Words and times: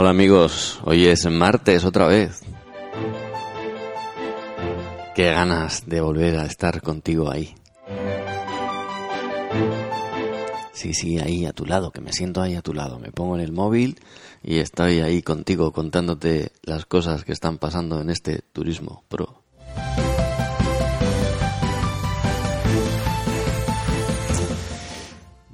Hola 0.00 0.08
amigos, 0.12 0.80
hoy 0.84 1.04
es 1.08 1.26
martes 1.26 1.84
otra 1.84 2.06
vez. 2.06 2.40
Qué 5.14 5.26
ganas 5.30 5.86
de 5.86 6.00
volver 6.00 6.38
a 6.38 6.46
estar 6.46 6.80
contigo 6.80 7.30
ahí. 7.30 7.54
Sí, 10.72 10.94
sí, 10.94 11.18
ahí 11.18 11.44
a 11.44 11.52
tu 11.52 11.66
lado, 11.66 11.90
que 11.90 12.00
me 12.00 12.14
siento 12.14 12.40
ahí 12.40 12.54
a 12.54 12.62
tu 12.62 12.72
lado. 12.72 12.98
Me 12.98 13.12
pongo 13.12 13.34
en 13.36 13.42
el 13.42 13.52
móvil 13.52 14.00
y 14.42 14.60
estoy 14.60 15.00
ahí 15.00 15.20
contigo 15.20 15.70
contándote 15.70 16.52
las 16.62 16.86
cosas 16.86 17.22
que 17.26 17.32
están 17.32 17.58
pasando 17.58 18.00
en 18.00 18.08
este 18.08 18.40
turismo 18.54 19.04
pro. 19.06 19.42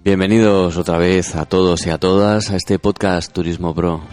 Bienvenidos 0.04 0.76
otra 0.76 0.98
vez 0.98 1.34
a 1.34 1.46
todos 1.46 1.84
y 1.84 1.90
a 1.90 1.98
todas 1.98 2.52
a 2.52 2.56
este 2.56 2.78
podcast 2.78 3.32
Turismo 3.32 3.74
Pro. 3.74 4.04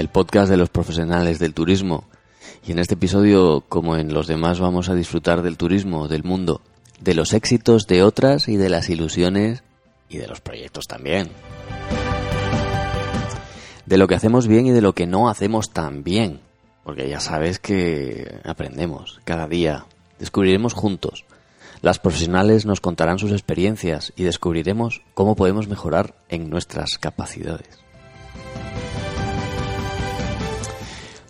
El 0.00 0.08
podcast 0.08 0.48
de 0.48 0.56
los 0.56 0.70
profesionales 0.70 1.38
del 1.38 1.52
turismo. 1.52 2.04
Y 2.66 2.72
en 2.72 2.78
este 2.78 2.94
episodio, 2.94 3.62
como 3.68 3.96
en 3.96 4.14
los 4.14 4.26
demás, 4.26 4.58
vamos 4.58 4.88
a 4.88 4.94
disfrutar 4.94 5.42
del 5.42 5.58
turismo, 5.58 6.08
del 6.08 6.24
mundo, 6.24 6.62
de 7.02 7.12
los 7.12 7.34
éxitos 7.34 7.86
de 7.86 8.02
otras 8.02 8.48
y 8.48 8.56
de 8.56 8.70
las 8.70 8.88
ilusiones 8.88 9.62
y 10.08 10.16
de 10.16 10.26
los 10.26 10.40
proyectos 10.40 10.86
también. 10.86 11.28
De 13.84 13.98
lo 13.98 14.08
que 14.08 14.14
hacemos 14.14 14.48
bien 14.48 14.64
y 14.64 14.70
de 14.70 14.80
lo 14.80 14.94
que 14.94 15.06
no 15.06 15.28
hacemos 15.28 15.68
tan 15.68 16.02
bien. 16.02 16.40
Porque 16.82 17.06
ya 17.06 17.20
sabes 17.20 17.58
que 17.58 18.40
aprendemos 18.44 19.20
cada 19.24 19.48
día, 19.48 19.84
descubriremos 20.18 20.72
juntos 20.72 21.26
las 21.82 21.98
profesionales 21.98 22.66
nos 22.66 22.82
contarán 22.82 23.18
sus 23.18 23.32
experiencias 23.32 24.12
y 24.14 24.24
descubriremos 24.24 25.00
cómo 25.14 25.34
podemos 25.34 25.66
mejorar 25.66 26.14
en 26.28 26.50
nuestras 26.50 26.98
capacidades. 26.98 27.89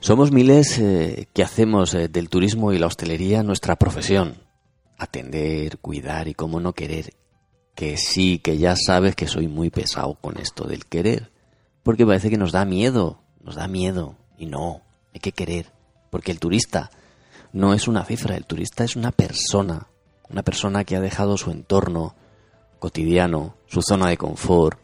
Somos 0.01 0.33
miles 0.33 0.79
eh, 0.79 1.29
que 1.33 1.43
hacemos 1.43 1.95
eh, 1.95 2.09
del 2.09 2.29
turismo 2.29 2.73
y 2.73 2.79
la 2.79 2.87
hostelería 2.87 3.43
nuestra 3.43 3.77
profesión. 3.77 4.43
Atender, 4.99 5.79
cuidar 5.79 6.29
y 6.29 6.35
cómo 6.35 6.61
no 6.61 6.73
querer. 6.73 7.15
Que 7.75 7.97
sí, 7.97 8.39
que 8.39 8.59
ya 8.59 8.77
sabes 8.77 9.15
que 9.15 9.27
soy 9.27 9.47
muy 9.49 9.71
pesado 9.71 10.15
con 10.15 10.39
esto 10.39 10.65
del 10.65 10.87
querer. 10.87 11.31
Porque 11.83 12.05
parece 12.05 12.31
que 12.31 12.37
nos 12.37 12.53
da 12.53 12.65
miedo, 12.65 13.21
nos 13.43 13.55
da 13.55 13.69
miedo. 13.69 14.17
Y 14.37 14.47
no, 14.47 14.83
hay 15.15 15.21
que 15.21 15.33
querer. 15.33 15.73
Porque 16.11 16.33
el 16.33 16.41
turista 16.41 16.91
no 17.53 17.75
es 17.75 17.89
una 17.89 18.05
cifra, 18.05 18.37
el 18.37 18.47
turista 18.47 18.85
es 18.85 18.97
una 18.97 19.13
persona 19.13 19.91
una 20.31 20.43
persona 20.43 20.85
que 20.85 20.97
ha 20.97 21.01
dejado 21.01 21.37
su 21.37 21.51
entorno 21.51 22.15
cotidiano, 22.79 23.57
su 23.67 23.83
zona 23.83 24.09
de 24.09 24.17
confort, 24.17 24.79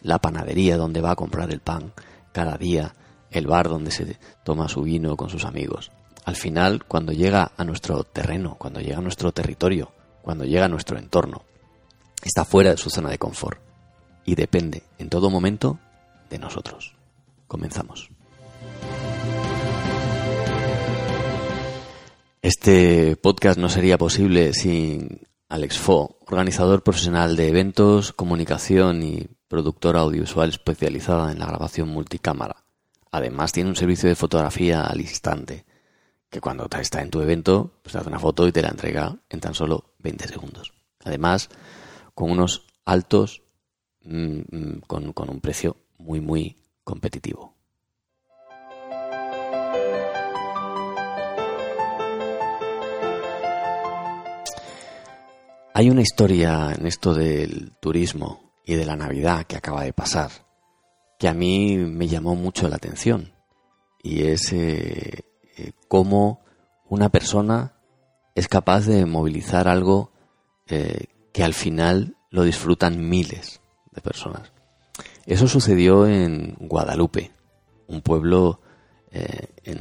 la 0.00 0.18
panadería 0.20 0.76
donde 0.76 1.00
va 1.00 1.12
a 1.12 1.16
comprar 1.16 1.50
el 1.50 1.60
pan 1.60 1.92
cada 2.32 2.56
día, 2.56 2.94
el 3.32 3.46
bar 3.46 3.68
donde 3.68 3.90
se 3.90 4.18
toma 4.44 4.68
su 4.68 4.82
vino 4.82 5.16
con 5.16 5.30
sus 5.30 5.44
amigos. 5.44 5.90
Al 6.24 6.36
final, 6.36 6.84
cuando 6.84 7.12
llega 7.12 7.52
a 7.56 7.64
nuestro 7.64 8.04
terreno, 8.04 8.56
cuando 8.58 8.80
llega 8.80 8.98
a 8.98 9.02
nuestro 9.02 9.32
territorio, 9.32 9.92
cuando 10.22 10.44
llega 10.44 10.66
a 10.66 10.68
nuestro 10.68 10.98
entorno, 10.98 11.42
está 12.22 12.44
fuera 12.44 12.70
de 12.70 12.76
su 12.76 12.90
zona 12.90 13.10
de 13.10 13.18
confort 13.18 13.60
y 14.24 14.34
depende 14.34 14.84
en 14.98 15.08
todo 15.08 15.30
momento 15.30 15.78
de 16.30 16.38
nosotros. 16.38 16.94
Comenzamos. 17.48 18.08
Este 22.40 23.16
podcast 23.16 23.58
no 23.58 23.68
sería 23.68 23.98
posible 23.98 24.52
sin 24.52 25.22
Alex 25.48 25.78
Fo, 25.78 26.18
organizador 26.26 26.82
profesional 26.82 27.36
de 27.36 27.48
eventos, 27.48 28.12
comunicación 28.12 29.02
y 29.02 29.28
productora 29.48 30.00
audiovisual 30.00 30.48
especializada 30.48 31.30
en 31.30 31.38
la 31.38 31.46
grabación 31.46 31.88
multicámara. 31.88 32.61
Además 33.12 33.52
tiene 33.52 33.68
un 33.68 33.76
servicio 33.76 34.08
de 34.08 34.14
fotografía 34.14 34.84
al 34.84 35.02
instante, 35.02 35.66
que 36.30 36.40
cuando 36.40 36.66
está 36.80 37.02
en 37.02 37.10
tu 37.10 37.20
evento, 37.20 37.78
pues 37.82 37.92
te 37.92 37.98
hace 37.98 38.08
una 38.08 38.18
foto 38.18 38.48
y 38.48 38.52
te 38.52 38.62
la 38.62 38.70
entrega 38.70 39.14
en 39.28 39.38
tan 39.38 39.54
solo 39.54 39.92
20 39.98 40.28
segundos. 40.28 40.72
Además, 41.04 41.50
con 42.14 42.30
unos 42.30 42.66
altos, 42.86 43.42
mm, 44.02 44.38
mm, 44.50 44.80
con, 44.86 45.12
con 45.12 45.28
un 45.28 45.40
precio 45.40 45.76
muy, 45.98 46.20
muy 46.20 46.56
competitivo. 46.82 47.54
Hay 55.74 55.90
una 55.90 56.00
historia 56.00 56.72
en 56.72 56.86
esto 56.86 57.12
del 57.12 57.72
turismo 57.78 58.54
y 58.64 58.74
de 58.74 58.86
la 58.86 58.96
Navidad 58.96 59.46
que 59.46 59.56
acaba 59.56 59.82
de 59.84 59.92
pasar 59.92 60.30
que 61.22 61.28
a 61.28 61.34
mí 61.34 61.76
me 61.76 62.08
llamó 62.08 62.34
mucho 62.34 62.68
la 62.68 62.74
atención 62.74 63.32
y 64.02 64.24
es 64.24 64.52
eh, 64.52 65.24
eh, 65.56 65.70
cómo 65.86 66.40
una 66.88 67.10
persona 67.10 67.74
es 68.34 68.48
capaz 68.48 68.86
de 68.86 69.06
movilizar 69.06 69.68
algo 69.68 70.10
eh, 70.66 71.04
que 71.32 71.44
al 71.44 71.54
final 71.54 72.16
lo 72.30 72.42
disfrutan 72.42 73.08
miles 73.08 73.60
de 73.92 74.00
personas. 74.00 74.50
Eso 75.24 75.46
sucedió 75.46 76.08
en 76.08 76.56
Guadalupe, 76.58 77.30
un 77.86 78.00
pueblo 78.00 78.58
en, 79.12 79.78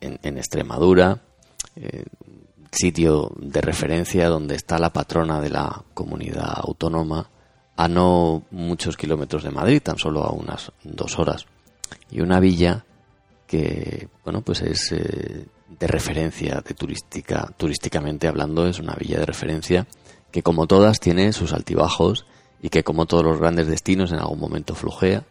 en, 0.00 0.36
Extremadura, 0.36 1.22
sitio 2.72 3.30
de 3.38 3.60
referencia 3.60 4.28
donde 4.28 4.56
está 4.56 4.80
la 4.80 4.92
patrona 4.92 5.40
de 5.40 5.50
la 5.50 5.84
comunidad 5.94 6.54
autónoma, 6.56 7.30
a 7.76 7.88
no 7.88 8.42
muchos 8.50 8.96
kilómetros 8.96 9.44
de 9.44 9.50
Madrid, 9.50 9.82
tan 9.82 9.98
solo 9.98 10.24
a 10.24 10.32
unas 10.32 10.72
dos 10.84 11.18
horas. 11.18 11.46
Y 12.10 12.20
una 12.20 12.40
villa 12.40 12.84
que, 13.46 14.08
bueno, 14.24 14.42
pues 14.42 14.62
es 14.62 14.92
eh, 14.92 15.46
de 15.78 15.86
referencia, 15.86 16.62
de 16.66 16.74
turística, 16.74 17.52
turísticamente 17.56 18.28
hablando, 18.28 18.66
es 18.66 18.78
una 18.78 18.94
villa 18.94 19.18
de 19.18 19.26
referencia 19.26 19.86
que 20.30 20.42
como 20.42 20.66
todas 20.66 21.00
tiene 21.00 21.32
sus 21.32 21.52
altibajos 21.52 22.24
y 22.62 22.70
que 22.70 22.84
como 22.84 23.06
todos 23.06 23.24
los 23.24 23.38
grandes 23.38 23.66
destinos 23.66 24.12
en 24.12 24.18
algún 24.18 24.40
momento 24.40 24.74
flujea 24.74 25.24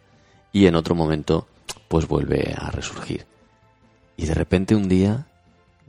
y 0.52 0.66
en 0.66 0.76
otro 0.76 0.94
momento 0.94 1.48
pues 1.88 2.06
vuelve 2.06 2.54
a 2.56 2.70
resurgir. 2.70 3.26
Y 4.16 4.26
de 4.26 4.34
repente 4.34 4.76
un 4.76 4.88
día 4.88 5.26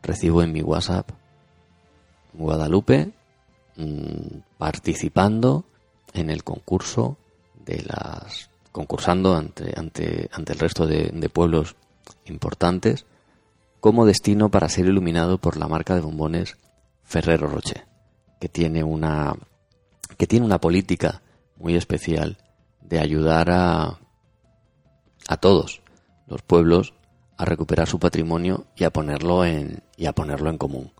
recibo 0.02 0.42
en 0.42 0.52
mi 0.52 0.62
WhatsApp 0.62 1.12
Guadalupe 2.34 3.12
mm, 3.76 4.40
participando 4.58 5.66
en 6.14 6.30
el 6.30 6.44
concurso 6.44 7.18
de 7.66 7.84
las 7.84 8.50
concursando 8.72 9.36
ante, 9.36 9.74
ante, 9.78 10.30
ante 10.34 10.54
el 10.54 10.60
resto 10.60 10.88
de, 10.88 11.30
pueblos 11.30 11.76
importantes 12.26 13.06
como 13.80 14.06
destino 14.06 14.50
para 14.50 14.68
ser 14.68 14.86
iluminado 14.86 15.38
por 15.38 15.58
la 15.58 15.68
marca 15.68 15.94
de 15.94 16.02
bombones 16.02 16.58
Ferrero 17.04 17.48
Rocher, 17.48 17.86
que 18.42 18.50
tiene 18.50 18.84
una 18.84 19.36
que 20.18 20.28
tiene 20.28 20.46
una 20.46 20.60
política 20.60 21.22
muy 21.58 21.76
especial 21.76 22.38
de 22.82 23.00
ayudar 23.00 23.50
a 23.52 24.00
a 25.28 25.38
todos 25.38 25.82
los 26.28 26.42
pueblos 26.42 26.94
a 27.38 27.46
recuperar 27.46 27.88
su 27.88 28.00
patrimonio 28.00 28.66
y 28.76 28.84
a 28.84 28.92
ponerlo 28.92 29.46
en 29.46 29.84
y 29.98 30.06
a 30.06 30.14
ponerlo 30.14 30.50
en 30.50 30.58
común. 30.58 30.92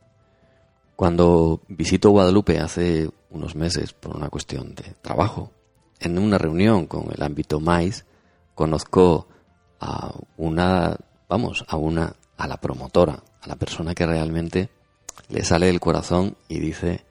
Cuando 0.96 1.62
visito 1.68 2.12
Guadalupe 2.12 2.60
hace 2.60 3.10
unos 3.34 3.56
meses 3.56 3.94
por 3.94 4.16
una 4.16 4.30
cuestión 4.30 4.76
de 4.76 4.84
trabajo, 5.02 5.52
en 6.00 6.18
una 6.18 6.38
reunión 6.38 6.86
con 6.86 7.12
el 7.14 7.22
ámbito 7.22 7.60
MAIS, 7.60 8.06
conozco 8.56 9.28
a 9.80 10.14
una, 10.38 10.96
vamos, 11.28 11.66
a 11.68 11.76
una, 11.76 12.16
a 12.38 12.48
la 12.48 12.58
promotora, 12.58 13.24
a 13.42 13.48
la 13.48 13.56
persona 13.56 13.94
que 13.94 14.06
realmente 14.06 14.70
le 15.30 15.44
sale 15.44 15.68
del 15.68 15.80
corazón 15.80 16.38
y 16.48 16.60
dice, 16.60 17.04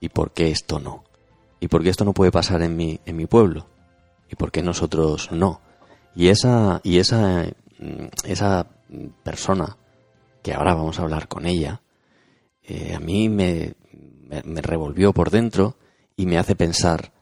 ¿y 0.00 0.08
por 0.10 0.32
qué 0.32 0.50
esto 0.50 0.78
no? 0.78 1.04
¿Y 1.60 1.68
por 1.68 1.82
qué 1.82 1.90
esto 1.90 2.04
no 2.04 2.12
puede 2.12 2.30
pasar 2.30 2.62
en 2.62 2.76
mi, 2.76 3.00
en 3.06 3.16
mi 3.16 3.26
pueblo? 3.26 3.66
¿Y 4.30 4.36
por 4.36 4.50
qué 4.50 4.62
nosotros 4.62 5.30
no? 5.32 5.60
Y 6.14 6.28
esa, 6.28 6.80
y 6.82 6.98
esa, 6.98 7.46
mm, 7.78 8.06
esa 8.24 8.66
persona, 9.22 9.76
que 10.42 10.52
ahora 10.52 10.74
vamos 10.74 10.98
a 10.98 11.02
hablar 11.02 11.28
con 11.28 11.46
ella, 11.46 11.82
eh, 12.62 12.94
a 12.94 13.00
mí 13.00 13.28
me, 13.28 13.74
me, 14.44 14.62
revolvió 14.62 15.12
por 15.12 15.30
dentro 15.30 15.76
y 16.16 16.26
me 16.26 16.38
hace 16.38 16.54
pensar 16.54 17.12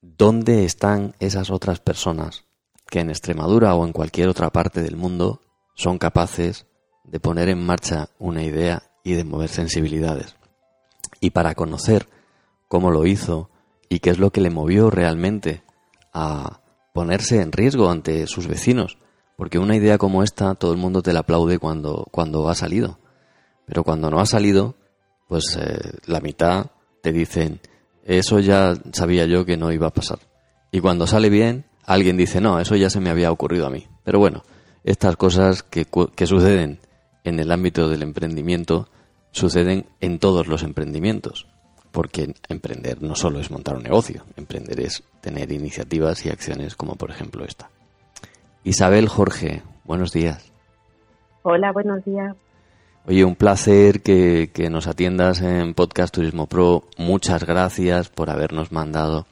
dónde 0.00 0.64
están 0.64 1.14
esas 1.18 1.50
otras 1.50 1.80
personas 1.80 2.44
que 2.88 3.00
en 3.00 3.10
Extremadura 3.10 3.74
o 3.74 3.86
en 3.86 3.92
cualquier 3.92 4.28
otra 4.28 4.50
parte 4.50 4.82
del 4.82 4.96
mundo 4.96 5.40
son 5.74 5.98
capaces 5.98 6.66
de 7.04 7.20
poner 7.20 7.48
en 7.48 7.64
marcha 7.64 8.10
una 8.18 8.42
idea 8.42 8.82
y 9.02 9.14
de 9.14 9.24
mover 9.24 9.48
sensibilidades. 9.48 10.36
Y 11.20 11.30
para 11.30 11.54
conocer 11.54 12.08
cómo 12.68 12.90
lo 12.90 13.06
hizo 13.06 13.50
y 13.88 14.00
qué 14.00 14.10
es 14.10 14.18
lo 14.18 14.30
que 14.30 14.40
le 14.40 14.50
movió 14.50 14.90
realmente 14.90 15.62
a 16.12 16.60
ponerse 16.92 17.40
en 17.40 17.52
riesgo 17.52 17.90
ante 17.90 18.26
sus 18.26 18.46
vecinos, 18.46 18.98
porque 19.36 19.58
una 19.58 19.76
idea 19.76 19.98
como 19.98 20.22
esta 20.22 20.54
todo 20.54 20.72
el 20.72 20.78
mundo 20.78 21.02
te 21.02 21.12
la 21.12 21.20
aplaude 21.20 21.58
cuando, 21.58 22.06
cuando 22.10 22.48
ha 22.48 22.54
salido, 22.54 22.98
pero 23.66 23.84
cuando 23.84 24.10
no 24.10 24.20
ha 24.20 24.26
salido 24.26 24.76
pues 25.32 25.56
eh, 25.58 25.92
la 26.08 26.20
mitad 26.20 26.66
te 27.00 27.10
dicen, 27.10 27.58
eso 28.04 28.38
ya 28.38 28.74
sabía 28.92 29.24
yo 29.24 29.46
que 29.46 29.56
no 29.56 29.72
iba 29.72 29.86
a 29.86 29.94
pasar. 29.94 30.18
Y 30.70 30.80
cuando 30.80 31.06
sale 31.06 31.30
bien, 31.30 31.64
alguien 31.86 32.18
dice, 32.18 32.42
no, 32.42 32.60
eso 32.60 32.76
ya 32.76 32.90
se 32.90 33.00
me 33.00 33.08
había 33.08 33.32
ocurrido 33.32 33.66
a 33.66 33.70
mí. 33.70 33.86
Pero 34.04 34.18
bueno, 34.18 34.42
estas 34.84 35.16
cosas 35.16 35.62
que, 35.62 35.86
que 36.14 36.26
suceden 36.26 36.80
en 37.24 37.40
el 37.40 37.50
ámbito 37.50 37.88
del 37.88 38.02
emprendimiento 38.02 38.90
suceden 39.30 39.86
en 40.02 40.18
todos 40.18 40.48
los 40.48 40.64
emprendimientos. 40.64 41.48
Porque 41.90 42.34
emprender 42.50 43.00
no 43.00 43.14
solo 43.14 43.40
es 43.40 43.50
montar 43.50 43.76
un 43.76 43.84
negocio, 43.84 44.26
emprender 44.36 44.80
es 44.80 45.02
tener 45.22 45.50
iniciativas 45.50 46.26
y 46.26 46.28
acciones 46.28 46.76
como 46.76 46.96
por 46.96 47.10
ejemplo 47.10 47.46
esta. 47.46 47.70
Isabel 48.64 49.08
Jorge, 49.08 49.62
buenos 49.84 50.12
días. 50.12 50.52
Hola, 51.42 51.72
buenos 51.72 52.04
días. 52.04 52.36
Oye, 53.04 53.24
un 53.24 53.34
placer 53.34 54.00
que, 54.00 54.50
que, 54.54 54.70
nos 54.70 54.86
atiendas 54.86 55.40
en 55.40 55.74
Podcast 55.74 56.14
Turismo 56.14 56.46
Pro. 56.46 56.84
Muchas 56.98 57.44
gracias 57.44 58.08
por 58.08 58.30
habernos 58.30 58.70
mandado 58.70 59.26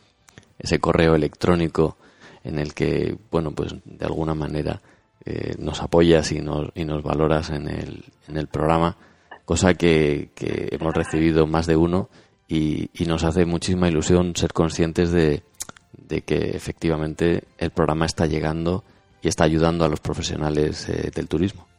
ese 0.58 0.81
correo 0.81 1.14
electrónico 1.14 1.96
en 2.43 2.58
el 2.58 2.75
que, 2.75 3.17
bueno, 3.31 3.52
pues 3.52 3.76
de 3.84 4.05
alguna 4.05 4.34
manera 4.34 4.82
eh, 5.25 5.55
nos 5.58 5.82
apoyas 5.82 6.32
y 6.32 6.40
nos, 6.40 6.70
y 6.75 6.84
nos 6.84 7.05
valoras 7.05 7.50
en 7.50 7.69
el, 7.69 8.05
en 8.26 8.38
el 8.38 8.49
programa, 8.49 8.96
cosa 9.44 9.75
que, 9.75 10.31
que 10.34 10.70
hemos 10.73 10.93
recibido 10.93 11.46
más 11.46 11.66
de 11.69 11.76
uno 11.76 12.08
y, 12.49 12.90
y, 12.93 13.06
nos 13.06 13.23
hace 13.23 13.44
muchísima 13.44 13.88
ilusión 13.88 14.34
ser 14.34 14.52
conscientes 14.52 15.12
de, 15.12 15.44
de, 15.93 16.23
que 16.23 16.56
efectivamente 16.56 17.44
el 17.56 17.70
programa 17.70 18.06
está 18.06 18.26
llegando 18.26 18.82
y 19.23 19.28
está 19.28 19.44
ayudando 19.44 19.84
a 19.84 19.88
los 19.88 20.00
profesionales 20.00 20.88
eh, 20.88 21.12
del 21.14 21.28
turismo. 21.28 21.69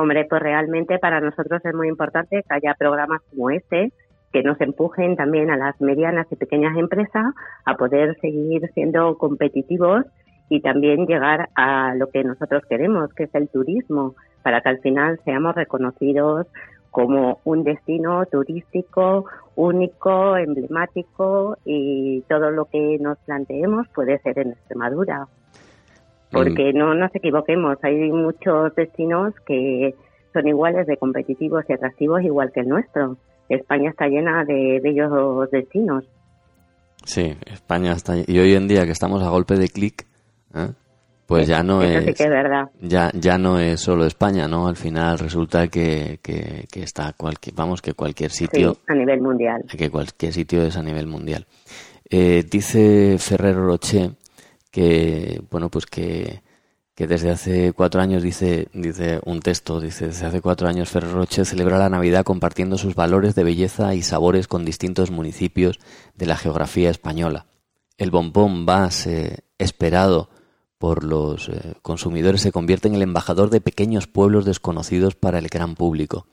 Hombre, 0.00 0.26
pues 0.30 0.40
realmente 0.40 1.00
para 1.00 1.20
nosotros 1.20 1.60
es 1.64 1.74
muy 1.74 1.88
importante 1.88 2.44
que 2.48 2.54
haya 2.54 2.76
programas 2.78 3.20
como 3.30 3.50
este 3.50 3.90
que 4.32 4.44
nos 4.44 4.60
empujen 4.60 5.16
también 5.16 5.50
a 5.50 5.56
las 5.56 5.80
medianas 5.80 6.28
y 6.30 6.36
pequeñas 6.36 6.76
empresas 6.76 7.34
a 7.64 7.74
poder 7.74 8.16
seguir 8.20 8.70
siendo 8.74 9.18
competitivos 9.18 10.04
y 10.48 10.60
también 10.60 11.06
llegar 11.06 11.48
a 11.56 11.96
lo 11.96 12.10
que 12.10 12.22
nosotros 12.22 12.62
queremos, 12.68 13.12
que 13.12 13.24
es 13.24 13.34
el 13.34 13.48
turismo, 13.48 14.14
para 14.44 14.60
que 14.60 14.68
al 14.68 14.78
final 14.78 15.18
seamos 15.24 15.56
reconocidos 15.56 16.46
como 16.92 17.40
un 17.42 17.64
destino 17.64 18.24
turístico 18.26 19.24
único, 19.56 20.36
emblemático 20.36 21.56
y 21.64 22.22
todo 22.28 22.52
lo 22.52 22.66
que 22.66 22.98
nos 23.00 23.18
planteemos 23.26 23.88
puede 23.88 24.20
ser 24.20 24.38
en 24.38 24.52
Extremadura. 24.52 25.26
Porque 26.30 26.72
no 26.72 26.94
nos 26.94 27.14
equivoquemos, 27.14 27.78
hay 27.82 28.10
muchos 28.10 28.74
destinos 28.74 29.34
que 29.46 29.94
son 30.32 30.46
iguales 30.46 30.86
de 30.86 30.96
competitivos 30.96 31.64
y 31.68 31.72
atractivos 31.72 32.22
igual 32.22 32.52
que 32.52 32.60
el 32.60 32.68
nuestro. 32.68 33.16
España 33.48 33.90
está 33.90 34.06
llena 34.08 34.44
de 34.44 34.80
bellos 34.82 35.50
destinos. 35.50 36.04
Sí, 37.04 37.34
España 37.46 37.92
está 37.92 38.14
y 38.26 38.38
hoy 38.38 38.54
en 38.54 38.68
día 38.68 38.84
que 38.84 38.92
estamos 38.92 39.22
a 39.22 39.30
golpe 39.30 39.56
de 39.56 39.68
clic, 39.68 40.04
¿eh? 40.54 40.68
pues 41.26 41.46
ya 41.46 41.62
no 41.62 41.82
Eso 41.82 41.98
es, 41.98 42.04
sí 42.04 42.14
que 42.14 42.24
es 42.24 42.30
verdad. 42.30 42.68
ya 42.80 43.10
ya 43.14 43.38
no 43.38 43.58
es 43.58 43.80
solo 43.80 44.04
España, 44.04 44.46
¿no? 44.48 44.68
Al 44.68 44.76
final 44.76 45.18
resulta 45.18 45.68
que, 45.68 46.18
que, 46.22 46.66
que 46.70 46.82
está 46.82 47.14
cualquier, 47.16 47.54
vamos 47.54 47.80
que 47.80 47.94
cualquier 47.94 48.30
sitio 48.30 48.74
sí, 48.74 48.80
a 48.88 48.94
nivel 48.94 49.22
mundial, 49.22 49.64
que 49.76 49.90
cualquier 49.90 50.32
sitio 50.32 50.62
es 50.62 50.76
a 50.76 50.82
nivel 50.82 51.06
mundial. 51.06 51.46
Eh, 52.10 52.44
dice 52.50 53.16
Ferrero 53.18 53.66
Rocher 53.66 54.10
que 54.78 55.42
bueno 55.50 55.70
pues 55.70 55.86
que 55.86 56.40
desde 56.96 57.30
hace 57.30 57.72
cuatro 57.72 58.00
años 58.00 58.22
dice, 58.22 58.68
un 59.24 59.40
texto, 59.40 59.80
dice, 59.80 60.06
desde 60.06 60.26
hace 60.26 60.40
cuatro 60.40 60.68
años 60.68 60.88
Ferrer 60.88 61.10
Rocher 61.10 61.44
celebra 61.46 61.78
la 61.78 61.88
Navidad 61.88 62.24
compartiendo 62.24 62.78
sus 62.78 62.94
valores 62.94 63.34
de 63.34 63.42
belleza 63.42 63.94
y 63.96 64.02
sabores 64.02 64.46
con 64.46 64.64
distintos 64.64 65.10
municipios 65.10 65.80
de 66.14 66.26
la 66.26 66.36
geografía 66.36 66.90
española. 66.90 67.46
El 67.96 68.12
bombón 68.12 68.64
más 68.64 69.08
eh, 69.08 69.44
esperado 69.58 70.28
por 70.78 71.02
los 71.02 71.48
eh, 71.48 71.74
consumidores 71.82 72.40
se 72.40 72.52
convierte 72.52 72.86
en 72.86 72.94
el 72.94 73.02
embajador 73.02 73.50
de 73.50 73.60
pequeños 73.60 74.06
pueblos 74.06 74.44
desconocidos 74.44 75.16
para 75.16 75.40
el 75.40 75.48
gran 75.48 75.74
público, 75.74 76.28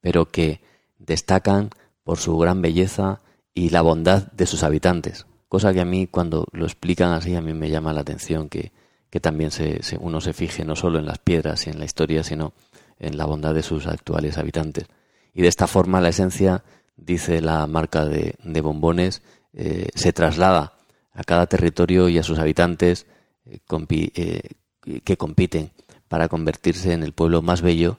pero 0.00 0.26
que 0.26 0.60
destacan 0.98 1.70
por 2.04 2.18
su 2.18 2.38
gran 2.38 2.62
belleza 2.62 3.22
y 3.54 3.70
la 3.70 3.82
bondad 3.82 4.30
de 4.32 4.46
sus 4.46 4.62
habitantes. 4.62 5.27
Cosa 5.48 5.72
que 5.72 5.80
a 5.80 5.84
mí 5.84 6.06
cuando 6.06 6.46
lo 6.52 6.66
explican 6.66 7.12
así 7.12 7.34
a 7.34 7.40
mí 7.40 7.54
me 7.54 7.70
llama 7.70 7.92
la 7.92 8.02
atención 8.02 8.48
que 8.48 8.72
que 9.10 9.20
también 9.20 9.50
se, 9.50 9.82
se, 9.82 9.96
uno 9.98 10.20
se 10.20 10.32
fije 10.32 10.64
no 10.64 10.76
solo 10.76 10.98
en 10.98 11.06
las 11.06 11.18
piedras 11.18 11.66
y 11.66 11.70
en 11.70 11.78
la 11.78 11.84
historia, 11.84 12.22
sino 12.22 12.52
en 12.98 13.16
la 13.16 13.24
bondad 13.24 13.54
de 13.54 13.62
sus 13.62 13.86
actuales 13.86 14.38
habitantes. 14.38 14.86
Y 15.34 15.42
de 15.42 15.48
esta 15.48 15.66
forma 15.66 16.00
la 16.00 16.10
esencia, 16.10 16.64
dice 16.96 17.40
la 17.40 17.66
marca 17.66 18.04
de, 18.04 18.36
bombones, 18.60 19.22
eh, 19.52 19.88
se 19.94 20.12
traslada 20.12 20.74
a 21.12 21.24
cada 21.24 21.46
territorio 21.46 22.08
y 22.08 22.18
a 22.18 22.22
sus 22.22 22.38
habitantes 22.38 23.06
eh, 23.46 23.60
eh, 23.68 25.00
que 25.04 25.16
compiten 25.16 25.70
para 26.08 26.28
convertirse 26.28 26.92
en 26.92 27.02
el 27.02 27.12
pueblo 27.12 27.42
más 27.42 27.62
bello 27.62 27.98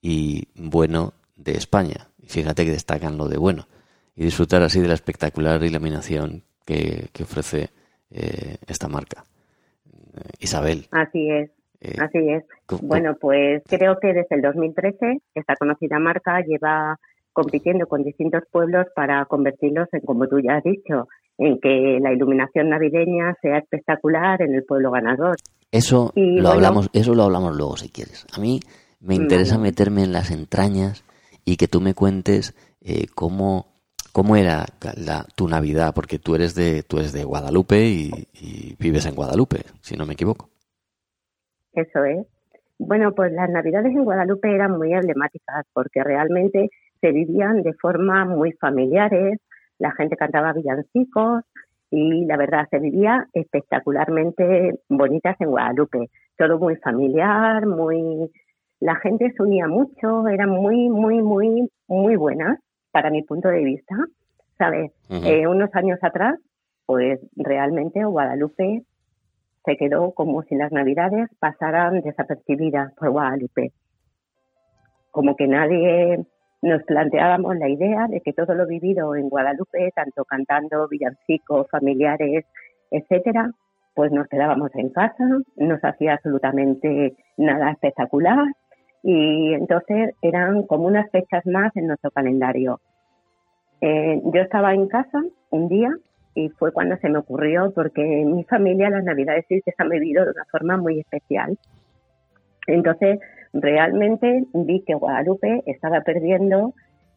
y 0.00 0.48
bueno 0.54 1.14
de 1.36 1.52
España. 1.52 2.08
Y 2.18 2.28
fíjate 2.28 2.64
que 2.64 2.72
destacan 2.72 3.16
lo 3.16 3.28
de 3.28 3.38
bueno. 3.38 3.68
Y 4.14 4.24
disfrutar 4.24 4.62
así 4.62 4.80
de 4.80 4.88
la 4.88 4.94
espectacular 4.94 5.62
iluminación 5.64 6.44
que, 6.64 7.08
que 7.12 7.22
ofrece 7.22 7.70
esta 8.66 8.88
marca. 8.88 9.24
Isabel. 10.38 10.86
Así 10.90 11.30
es. 11.30 11.50
Eh, 11.82 11.96
Así 11.98 12.18
es. 12.18 12.44
Bueno, 12.80 13.16
pues 13.20 13.62
creo 13.68 13.98
que 14.00 14.08
desde 14.12 14.36
el 14.36 14.42
2013 14.42 15.20
esta 15.34 15.56
conocida 15.56 15.98
marca 15.98 16.40
lleva 16.40 16.98
compitiendo 17.32 17.86
con 17.86 18.04
distintos 18.04 18.42
pueblos 18.52 18.86
para 18.94 19.24
convertirlos 19.24 19.88
en, 19.92 20.00
como 20.00 20.28
tú 20.28 20.38
ya 20.38 20.56
has 20.56 20.64
dicho, 20.64 21.08
en 21.38 21.58
que 21.60 21.98
la 22.00 22.12
iluminación 22.12 22.68
navideña 22.68 23.34
sea 23.42 23.58
espectacular 23.58 24.42
en 24.42 24.54
el 24.54 24.64
pueblo 24.64 24.92
ganador. 24.92 25.36
Eso 25.72 26.12
y 26.14 26.36
lo 26.36 26.42
bueno, 26.42 26.50
hablamos, 26.50 26.90
eso 26.92 27.14
lo 27.14 27.24
hablamos 27.24 27.56
luego 27.56 27.76
si 27.76 27.88
quieres. 27.88 28.26
A 28.32 28.40
mí 28.40 28.60
me 29.00 29.16
interesa 29.16 29.58
meterme 29.58 30.04
en 30.04 30.12
las 30.12 30.30
entrañas 30.30 31.04
y 31.44 31.56
que 31.56 31.66
tú 31.66 31.80
me 31.80 31.94
cuentes 31.94 32.54
eh, 32.80 33.06
cómo 33.12 33.71
¿Cómo 34.12 34.36
era 34.36 34.66
tu 35.34 35.48
Navidad? 35.48 35.92
Porque 35.94 36.18
tú 36.18 36.34
eres 36.34 36.54
de, 36.54 36.82
tú 36.82 36.98
eres 36.98 37.14
de 37.14 37.24
Guadalupe 37.24 37.80
y, 37.80 38.10
y, 38.34 38.76
vives 38.78 39.06
en 39.06 39.14
Guadalupe, 39.14 39.60
si 39.80 39.96
no 39.96 40.04
me 40.04 40.12
equivoco. 40.12 40.50
Eso 41.72 42.04
es. 42.04 42.26
Bueno, 42.78 43.12
pues 43.12 43.32
las 43.32 43.48
Navidades 43.48 43.92
en 43.92 44.04
Guadalupe 44.04 44.54
eran 44.54 44.76
muy 44.76 44.92
emblemáticas 44.92 45.64
porque 45.72 46.04
realmente 46.04 46.68
se 47.00 47.10
vivían 47.10 47.62
de 47.62 47.72
forma 47.72 48.26
muy 48.26 48.52
familiares, 48.52 49.40
la 49.78 49.92
gente 49.92 50.16
cantaba 50.16 50.52
villancicos 50.52 51.44
y 51.90 52.26
la 52.26 52.36
verdad 52.36 52.68
se 52.70 52.80
vivía 52.80 53.26
espectacularmente 53.32 54.78
bonitas 54.90 55.40
en 55.40 55.50
Guadalupe. 55.50 56.10
Todo 56.36 56.58
muy 56.58 56.76
familiar, 56.76 57.66
muy... 57.66 58.30
La 58.80 58.96
gente 58.96 59.32
se 59.34 59.42
unía 59.42 59.68
mucho, 59.68 60.28
eran 60.28 60.50
muy, 60.50 60.90
muy, 60.90 61.22
muy, 61.22 61.70
muy 61.86 62.16
buenas 62.16 62.58
para 62.92 63.10
mi 63.10 63.22
punto 63.22 63.48
de 63.48 63.64
vista, 63.64 63.96
¿sabes? 64.58 64.92
Uh 65.08 65.14
-huh. 65.14 65.26
eh, 65.26 65.46
unos 65.46 65.74
años 65.74 65.98
atrás, 66.02 66.38
pues 66.86 67.20
realmente 67.36 68.04
Guadalupe 68.04 68.82
se 69.64 69.76
quedó 69.76 70.12
como 70.12 70.42
si 70.42 70.54
las 70.54 70.72
navidades 70.72 71.28
pasaran 71.38 72.00
desapercibidas 72.00 72.92
por 72.94 73.10
Guadalupe. 73.10 73.72
Como 75.10 75.36
que 75.36 75.46
nadie 75.46 76.24
nos 76.62 76.82
planteábamos 76.84 77.56
la 77.56 77.68
idea 77.68 78.06
de 78.08 78.20
que 78.20 78.32
todo 78.32 78.54
lo 78.54 78.66
vivido 78.66 79.14
en 79.14 79.28
Guadalupe, 79.28 79.90
tanto 79.94 80.24
cantando 80.24 80.88
villancicos, 80.88 81.68
familiares, 81.70 82.44
etcétera, 82.90 83.50
pues 83.94 84.10
nos 84.12 84.26
quedábamos 84.28 84.70
en 84.74 84.90
casa, 84.90 85.24
no 85.56 85.78
se 85.78 85.86
hacía 85.86 86.14
absolutamente 86.14 87.16
nada 87.36 87.72
espectacular 87.72 88.46
y 89.02 89.54
entonces 89.54 90.14
eran 90.22 90.62
como 90.64 90.86
unas 90.86 91.10
fechas 91.10 91.44
más 91.46 91.74
en 91.76 91.88
nuestro 91.88 92.10
calendario. 92.10 92.80
Eh, 93.80 94.20
yo 94.32 94.40
estaba 94.40 94.74
en 94.74 94.86
casa 94.86 95.22
un 95.50 95.68
día 95.68 95.90
y 96.34 96.48
fue 96.50 96.72
cuando 96.72 96.96
se 96.98 97.08
me 97.08 97.18
ocurrió 97.18 97.72
porque 97.74 98.22
en 98.22 98.34
mi 98.36 98.44
familia 98.44 98.90
las 98.90 99.04
navidades 99.04 99.44
sí 99.48 99.60
se 99.60 99.74
han 99.76 99.88
vivido 99.88 100.24
de 100.24 100.30
una 100.30 100.44
forma 100.50 100.76
muy 100.76 101.00
especial. 101.00 101.58
Entonces 102.66 103.18
realmente 103.52 104.44
vi 104.54 104.82
que 104.86 104.94
Guadalupe 104.94 105.62
estaba 105.66 106.00
perdiendo 106.02 106.74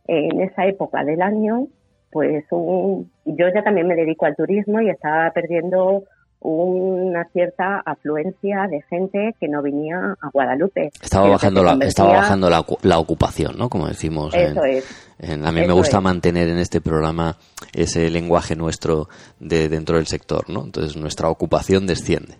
en 0.07 0.41
esa 0.41 0.65
época 0.65 1.03
del 1.03 1.21
año 1.21 1.67
pues 2.11 2.45
un, 2.51 3.11
yo 3.25 3.47
ya 3.53 3.61
también 3.61 3.87
me 3.87 3.95
dedico 3.95 4.25
al 4.25 4.37
turismo 4.37 4.79
y 4.79 4.89
estaba 4.89 5.29
perdiendo 5.31 6.05
una 6.39 7.25
cierta 7.33 7.81
afluencia 7.85 8.67
de 8.69 8.81
gente 8.83 9.35
que 9.39 9.47
no 9.47 9.61
venía 9.61 10.15
a 10.21 10.29
Guadalupe. 10.29 10.91
Estaba 11.01 11.29
bajando, 11.29 11.63
la, 11.63 11.77
estaba 11.81 12.13
bajando 12.13 12.49
la, 12.49 12.63
la, 12.83 12.99
ocupación, 12.99 13.57
¿no? 13.57 13.69
Como 13.69 13.87
decimos. 13.87 14.33
Eso 14.35 14.63
en, 14.63 14.71
es. 14.77 15.15
En, 15.19 15.45
a 15.45 15.51
mí 15.51 15.61
Eso 15.61 15.67
me 15.67 15.73
gusta 15.73 15.97
es. 15.97 16.03
mantener 16.03 16.49
en 16.49 16.57
este 16.57 16.81
programa 16.81 17.37
ese 17.73 18.09
lenguaje 18.09 18.55
nuestro 18.55 19.07
de 19.39 19.69
dentro 19.69 19.97
del 19.97 20.07
sector, 20.07 20.49
¿no? 20.49 20.63
Entonces 20.63 20.95
nuestra 20.95 21.29
ocupación 21.29 21.87
desciende. 21.87 22.35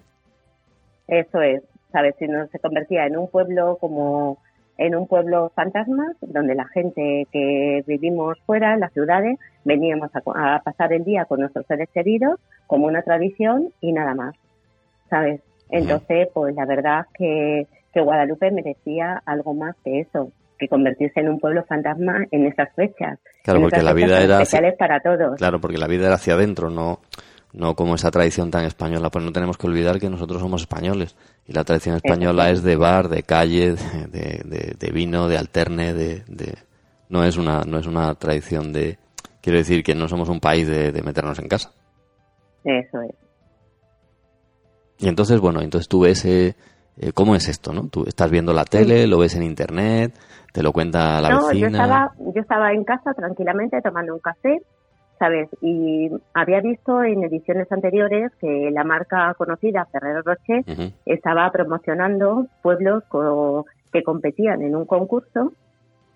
Eso 1.07 1.41
es. 1.41 1.63
¿Sabes? 1.91 2.15
Si 2.19 2.27
no 2.27 2.45
se 2.47 2.59
convertía 2.59 3.05
en 3.05 3.17
un 3.17 3.29
pueblo 3.29 3.77
como 3.79 4.37
en 4.77 4.95
un 4.95 5.07
pueblo 5.07 5.51
fantasma 5.55 6.13
donde 6.21 6.55
la 6.55 6.67
gente 6.67 7.27
que 7.31 7.83
vivimos 7.87 8.37
fuera, 8.45 8.73
en 8.73 8.81
las 8.81 8.93
ciudades, 8.93 9.39
veníamos 9.63 10.09
a, 10.13 10.61
pasar 10.63 10.93
el 10.93 11.03
día 11.03 11.25
con 11.25 11.39
nuestros 11.39 11.65
seres 11.65 11.89
queridos 11.93 12.39
como 12.67 12.87
una 12.87 13.01
tradición 13.01 13.69
y 13.81 13.93
nada 13.93 14.13
más, 14.13 14.35
¿sabes? 15.09 15.41
Entonces, 15.69 16.27
pues 16.33 16.55
la 16.55 16.65
verdad 16.65 17.05
que, 17.17 17.67
que 17.93 18.01
Guadalupe 18.01 18.51
merecía 18.51 19.21
algo 19.25 19.53
más 19.53 19.75
que 19.83 20.01
eso, 20.01 20.31
que 20.59 20.67
convertirse 20.67 21.19
en 21.19 21.29
un 21.29 21.39
pueblo 21.39 21.63
fantasma 21.65 22.25
en 22.31 22.45
esas 22.45 22.71
fechas. 22.75 23.19
Claro, 23.43 23.61
porque 23.61 23.81
la 23.81 23.93
vida 23.93 24.21
era 24.21 24.35
especiales 24.41 24.75
para 24.77 24.99
todos. 24.99 25.37
Claro, 25.37 25.59
porque 25.59 25.77
la 25.77 25.87
vida 25.87 26.05
era 26.05 26.15
hacia 26.15 26.33
adentro, 26.33 26.69
no 26.69 26.99
no 27.55 27.73
como 27.75 27.95
esa 27.95 28.11
tradición 28.11 28.51
tan 28.51 28.65
española, 28.65 29.09
pues 29.09 29.23
no 29.23 29.31
tenemos 29.31 29.57
que 29.57 29.67
olvidar 29.67 29.99
que 29.99 30.09
nosotros 30.09 30.41
somos 30.41 30.61
españoles 30.61 31.15
y 31.47 31.53
la 31.53 31.63
tradición 31.63 31.95
española 31.95 32.49
es 32.49 32.63
de 32.63 32.75
bar, 32.75 33.07
de 33.07 33.23
calle, 33.23 33.75
de, 34.11 34.75
de, 34.77 34.91
vino, 34.91 35.27
de 35.27 35.37
alterne, 35.37 35.93
de, 35.93 36.23
no 37.09 37.23
es 37.23 37.37
una 37.37 37.61
no 37.61 37.79
es 37.79 37.87
una 37.87 38.13
tradición 38.15 38.73
de 38.73 38.97
quiero 39.41 39.57
decir 39.57 39.83
que 39.83 39.95
no 39.95 40.07
somos 40.07 40.27
un 40.27 40.39
país 40.39 40.67
de, 40.67 41.01
meternos 41.01 41.39
en 41.39 41.47
casa. 41.47 41.71
Eso 42.63 43.01
es. 43.01 43.15
Y 44.97 45.07
entonces 45.07 45.39
bueno, 45.39 45.61
entonces 45.61 45.87
tú 45.87 46.01
ves 46.01 46.25
eh, 46.25 46.55
eh, 46.97 47.11
cómo 47.13 47.35
es 47.35 47.47
esto, 47.47 47.71
¿no? 47.71 47.87
Tú 47.87 48.03
estás 48.05 48.31
viendo 48.31 48.51
la 48.53 48.65
tele, 48.65 49.07
lo 49.07 49.19
ves 49.19 49.35
en 49.35 49.43
internet, 49.43 50.13
te 50.51 50.61
lo 50.61 50.73
cuenta 50.73 51.21
la 51.21 51.29
no, 51.29 51.53
Yo 51.53 51.67
estaba, 51.67 52.11
yo 52.17 52.41
estaba 52.41 52.73
en 52.73 52.83
casa 52.83 53.13
tranquilamente 53.13 53.81
tomando 53.81 54.13
un 54.13 54.19
café 54.19 54.61
¿sabes? 55.19 55.49
Y 55.61 56.09
había 56.33 56.61
visto 56.61 57.03
en 57.03 57.23
ediciones 57.23 57.71
anteriores 57.71 58.31
que 58.39 58.69
la 58.71 58.83
marca 58.83 59.33
conocida 59.37 59.85
Ferrero 59.85 60.21
Rocher 60.21 60.63
estaba 61.05 61.51
promocionando 61.51 62.47
pueblos 62.61 63.03
que 63.91 64.03
competían 64.03 64.61
en 64.61 64.75
un 64.75 64.85
concurso, 64.85 65.53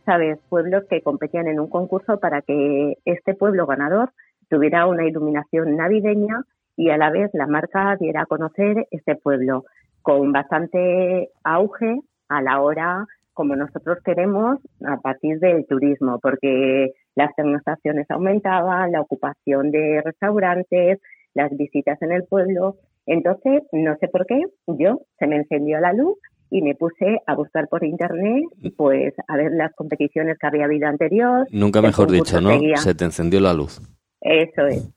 ¿sabes? 0.05 0.39
Pueblos 0.49 0.83
que 0.89 1.01
competían 1.01 1.47
en 1.47 1.59
un 1.59 1.69
concurso 1.69 2.19
para 2.19 2.41
que 2.41 2.97
este 3.05 3.35
pueblo 3.35 3.65
ganador 3.65 4.11
tuviera 4.49 4.87
una 4.87 5.05
iluminación 5.05 5.77
navideña 5.77 6.43
y 6.75 6.89
a 6.89 6.97
la 6.97 7.09
vez 7.09 7.29
la 7.33 7.47
marca 7.47 7.95
diera 7.99 8.23
a 8.23 8.25
conocer 8.25 8.87
este 8.91 9.15
pueblo 9.15 9.65
con 10.01 10.31
bastante 10.31 11.29
auge 11.43 11.99
a 12.29 12.41
la 12.41 12.61
hora 12.61 13.05
como 13.33 13.55
nosotros 13.55 13.99
queremos 14.03 14.59
a 14.85 14.97
partir 14.97 15.39
del 15.39 15.65
turismo, 15.65 16.19
porque 16.19 16.91
las 17.15 17.33
pernoctaciones 17.35 18.09
aumentaban, 18.09 18.91
la 18.91 19.01
ocupación 19.01 19.71
de 19.71 20.01
restaurantes, 20.03 20.99
las 21.33 21.55
visitas 21.55 22.01
en 22.01 22.11
el 22.11 22.23
pueblo. 22.23 22.77
Entonces, 23.05 23.63
no 23.71 23.95
sé 23.99 24.07
por 24.07 24.25
qué, 24.25 24.41
yo 24.67 25.01
se 25.17 25.27
me 25.27 25.37
encendió 25.37 25.79
la 25.79 25.93
luz 25.93 26.17
y 26.51 26.61
me 26.61 26.75
puse 26.75 27.19
a 27.25 27.35
buscar 27.35 27.67
por 27.67 27.83
internet, 27.83 28.43
pues 28.75 29.13
a 29.27 29.37
ver 29.37 29.51
las 29.51 29.73
competiciones 29.75 30.37
que 30.39 30.47
había 30.47 30.65
habido 30.65 30.87
anterior. 30.87 31.47
Nunca 31.51 31.81
mejor 31.81 32.11
dicho, 32.11 32.41
¿no? 32.41 32.51
Se 32.75 32.95
te 32.95 33.05
encendió 33.05 33.39
la 33.39 33.53
luz. 33.53 33.81
Eso 34.21 34.65
es, 34.67 34.89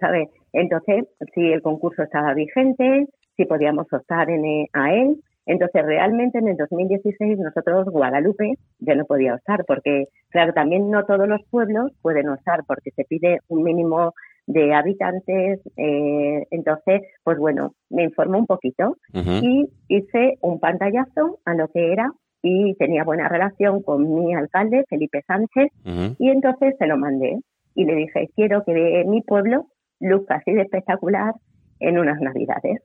¿sabes? 0.00 0.28
Entonces, 0.52 1.06
si 1.34 1.52
el 1.52 1.62
concurso 1.62 2.02
estaba 2.02 2.34
vigente, 2.34 3.06
si 3.36 3.44
podíamos 3.44 3.86
optar 3.92 4.30
en, 4.30 4.44
e, 4.44 4.68
a 4.72 4.94
él, 4.94 5.16
entonces, 5.48 5.82
realmente 5.82 6.38
en 6.38 6.48
el 6.48 6.58
2016 6.58 7.38
nosotros, 7.38 7.86
Guadalupe, 7.86 8.52
ya 8.80 8.94
no 8.94 9.06
podía 9.06 9.34
osar, 9.34 9.64
porque, 9.66 10.08
claro, 10.28 10.52
también 10.52 10.90
no 10.90 11.06
todos 11.06 11.26
los 11.26 11.40
pueblos 11.50 11.90
pueden 12.02 12.28
osar, 12.28 12.64
porque 12.66 12.90
se 12.90 13.04
pide 13.04 13.38
un 13.48 13.62
mínimo 13.62 14.12
de 14.46 14.74
habitantes. 14.74 15.60
Eh, 15.78 16.46
entonces, 16.50 17.00
pues 17.24 17.38
bueno, 17.38 17.72
me 17.88 18.04
informó 18.04 18.38
un 18.38 18.46
poquito 18.46 18.98
y 19.14 19.70
hice 19.88 20.36
un 20.42 20.60
pantallazo 20.60 21.38
a 21.46 21.54
lo 21.54 21.68
que 21.68 21.92
era 21.92 22.12
y 22.42 22.74
tenía 22.74 23.04
buena 23.04 23.26
relación 23.30 23.82
con 23.82 24.02
mi 24.14 24.34
alcalde, 24.34 24.84
Felipe 24.90 25.22
Sánchez, 25.26 25.72
y 26.18 26.28
entonces 26.28 26.74
se 26.78 26.86
lo 26.86 26.98
mandé 26.98 27.38
y 27.74 27.86
le 27.86 27.94
dije, 27.94 28.28
quiero 28.36 28.64
que 28.64 29.04
mi 29.06 29.22
pueblo 29.22 29.64
luzca 29.98 30.36
así 30.36 30.52
de 30.52 30.62
espectacular 30.62 31.32
en 31.80 31.98
unas 31.98 32.20
navidades. 32.20 32.82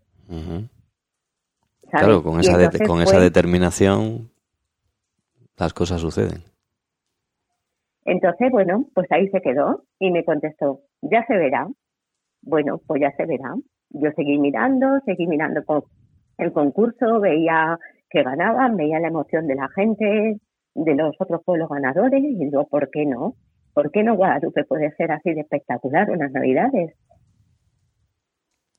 Claro, 2.00 2.24
con, 2.24 2.40
esa, 2.40 2.58
con 2.88 3.02
esa 3.02 3.20
determinación 3.20 4.32
las 5.58 5.74
cosas 5.76 6.02
suceden. 6.02 6.42
Entonces, 8.06 8.50
bueno, 8.52 8.88
pues 8.96 9.06
ahí 9.12 9.30
se 9.30 9.42
quedó 9.42 9.84
y 10.00 10.10
me 10.10 10.26
contestó, 10.26 10.82
ya 11.02 11.24
se 11.28 11.36
verá. 11.38 11.68
Bueno, 12.42 12.82
pues 12.88 13.02
ya 13.02 13.12
se 13.16 13.26
verá. 13.26 13.54
Yo 13.92 14.10
seguí 14.16 14.40
mirando, 14.40 14.88
seguí 15.06 15.28
mirando 15.28 15.62
el 16.40 16.52
concurso, 16.52 17.20
veía 17.20 17.78
que 18.10 18.24
ganaban, 18.24 18.76
veía 18.76 19.00
la 19.00 19.10
emoción 19.10 19.46
de 19.46 19.56
la 19.56 19.70
gente, 19.70 20.40
de 20.74 20.96
los 20.96 21.16
otros 21.20 21.44
pueblos 21.46 21.70
ganadores, 21.70 22.24
y 22.24 22.36
digo, 22.46 22.68
¿por 22.68 22.90
qué 22.90 23.06
no? 23.06 23.36
¿Por 23.74 23.92
qué 23.92 24.04
no 24.04 24.16
Guadalupe 24.16 24.66
puede 24.66 24.92
ser 24.96 25.12
así 25.12 25.32
de 25.34 25.42
espectacular 25.42 26.10
unas 26.10 26.32
navidades? 26.32 26.96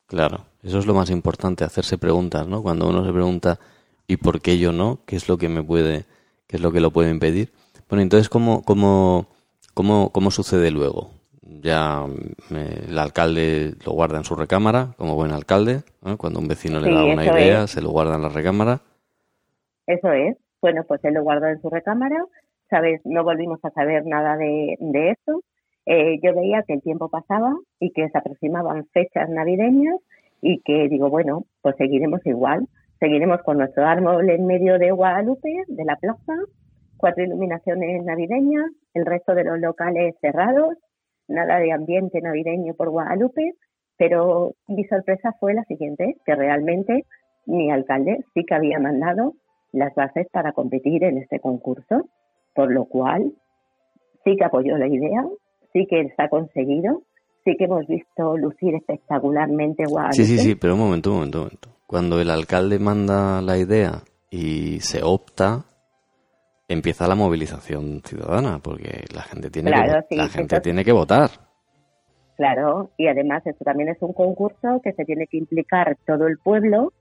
Claro, 0.06 0.44
eso 0.62 0.78
es 0.78 0.86
lo 0.86 0.94
más 0.94 1.10
importante, 1.10 1.64
hacerse 1.64 1.98
preguntas, 1.98 2.46
¿no? 2.46 2.62
Cuando 2.62 2.88
uno 2.88 3.04
se 3.04 3.12
pregunta 3.12 3.58
¿y 4.06 4.16
por 4.16 4.40
qué 4.40 4.58
yo 4.58 4.72
no? 4.72 5.00
¿Qué 5.06 5.16
es 5.16 5.28
lo 5.28 5.38
que 5.38 5.48
me 5.48 5.62
puede, 5.62 6.04
qué 6.46 6.56
es 6.56 6.62
lo 6.62 6.72
que 6.72 6.80
lo 6.80 6.90
puede 6.90 7.10
impedir? 7.10 7.52
Bueno, 7.88 8.02
entonces 8.02 8.28
cómo 8.28 8.62
cómo 8.62 9.26
cómo 9.72 10.10
cómo 10.10 10.30
sucede 10.30 10.70
luego? 10.70 11.10
Ya 11.42 12.04
el 12.50 12.98
alcalde 12.98 13.74
lo 13.84 13.92
guarda 13.92 14.18
en 14.18 14.24
su 14.24 14.34
recámara, 14.34 14.94
como 14.96 15.14
buen 15.14 15.32
alcalde, 15.32 15.82
cuando 16.18 16.40
un 16.40 16.48
vecino 16.48 16.80
le 16.80 16.92
da 16.92 17.04
una 17.04 17.24
idea, 17.24 17.66
se 17.66 17.80
lo 17.80 17.90
guarda 17.90 18.16
en 18.16 18.22
la 18.22 18.28
recámara. 18.28 18.80
Eso 19.86 20.10
es. 20.12 20.36
Bueno, 20.60 20.84
pues 20.86 21.04
él 21.04 21.14
lo 21.14 21.22
guardó 21.22 21.46
en 21.46 21.60
su 21.60 21.68
recámara, 21.68 22.24
¿sabes? 22.70 23.00
No 23.04 23.24
volvimos 23.24 23.60
a 23.62 23.70
saber 23.70 24.04
nada 24.06 24.36
de, 24.36 24.76
de 24.80 25.10
eso 25.10 25.42
eh, 25.86 26.18
yo 26.22 26.34
veía 26.34 26.62
que 26.62 26.74
el 26.74 26.82
tiempo 26.82 27.08
pasaba 27.08 27.54
y 27.78 27.90
que 27.90 28.08
se 28.08 28.18
aproximaban 28.18 28.86
fechas 28.92 29.28
navideñas 29.28 29.96
y 30.40 30.60
que 30.60 30.88
digo, 30.88 31.10
bueno, 31.10 31.44
pues 31.62 31.76
seguiremos 31.76 32.24
igual, 32.26 32.66
seguiremos 33.00 33.42
con 33.42 33.58
nuestro 33.58 33.84
árbol 33.86 34.28
en 34.30 34.46
medio 34.46 34.78
de 34.78 34.90
Guadalupe, 34.90 35.64
de 35.66 35.84
la 35.84 35.96
plaza, 35.96 36.34
cuatro 36.96 37.24
iluminaciones 37.24 38.04
navideñas, 38.04 38.70
el 38.94 39.06
resto 39.06 39.34
de 39.34 39.44
los 39.44 39.58
locales 39.58 40.14
cerrados, 40.20 40.76
nada 41.28 41.58
de 41.58 41.72
ambiente 41.72 42.20
navideño 42.20 42.74
por 42.74 42.90
Guadalupe, 42.90 43.54
pero 43.96 44.54
mi 44.68 44.84
sorpresa 44.84 45.32
fue 45.38 45.54
la 45.54 45.64
siguiente, 45.64 46.16
que 46.24 46.34
realmente 46.34 47.04
mi 47.46 47.70
alcalde 47.70 48.24
sí 48.32 48.44
que 48.44 48.54
había 48.54 48.78
mandado 48.78 49.34
las 49.72 49.94
bases 49.94 50.26
para 50.32 50.52
competir 50.52 51.04
en 51.04 51.18
este 51.18 51.40
concurso, 51.40 52.08
por 52.54 52.72
lo 52.72 52.86
cual 52.86 53.32
sí 54.24 54.36
que 54.36 54.44
apoyó 54.44 54.78
la 54.78 54.86
idea, 54.86 55.24
sí 55.74 55.86
que 55.86 56.00
está 56.00 56.28
conseguido, 56.30 57.02
sí 57.44 57.56
que 57.58 57.64
hemos 57.64 57.86
visto 57.86 58.38
lucir 58.38 58.74
espectacularmente 58.76 59.84
Guadalupe. 59.86 60.16
Sí, 60.16 60.24
sí, 60.24 60.38
sí, 60.38 60.54
pero 60.54 60.74
un 60.74 60.80
momento, 60.80 61.10
un 61.10 61.16
momento, 61.16 61.38
un 61.38 61.44
momento. 61.44 61.68
Cuando 61.86 62.20
el 62.20 62.30
alcalde 62.30 62.78
manda 62.78 63.42
la 63.42 63.58
idea 63.58 64.02
y 64.30 64.80
se 64.80 65.02
opta, 65.02 65.64
empieza 66.68 67.06
la 67.06 67.14
movilización 67.14 68.00
ciudadana, 68.02 68.60
porque 68.62 69.04
la 69.14 69.22
gente 69.22 69.50
tiene, 69.50 69.70
que, 69.70 70.16
la 70.16 70.28
gente 70.28 70.60
tiene 70.60 70.84
que 70.84 70.92
votar. 70.92 71.30
Claro, 72.36 72.90
y 72.96 73.06
además 73.06 73.46
esto 73.46 73.64
también 73.64 73.90
es 73.90 74.00
un 74.00 74.12
concurso 74.12 74.80
que 74.82 74.92
se 74.92 75.04
tiene 75.04 75.26
que 75.26 75.36
implicar 75.36 75.96
todo 76.06 76.26
el 76.26 76.38
pueblo 76.38 76.92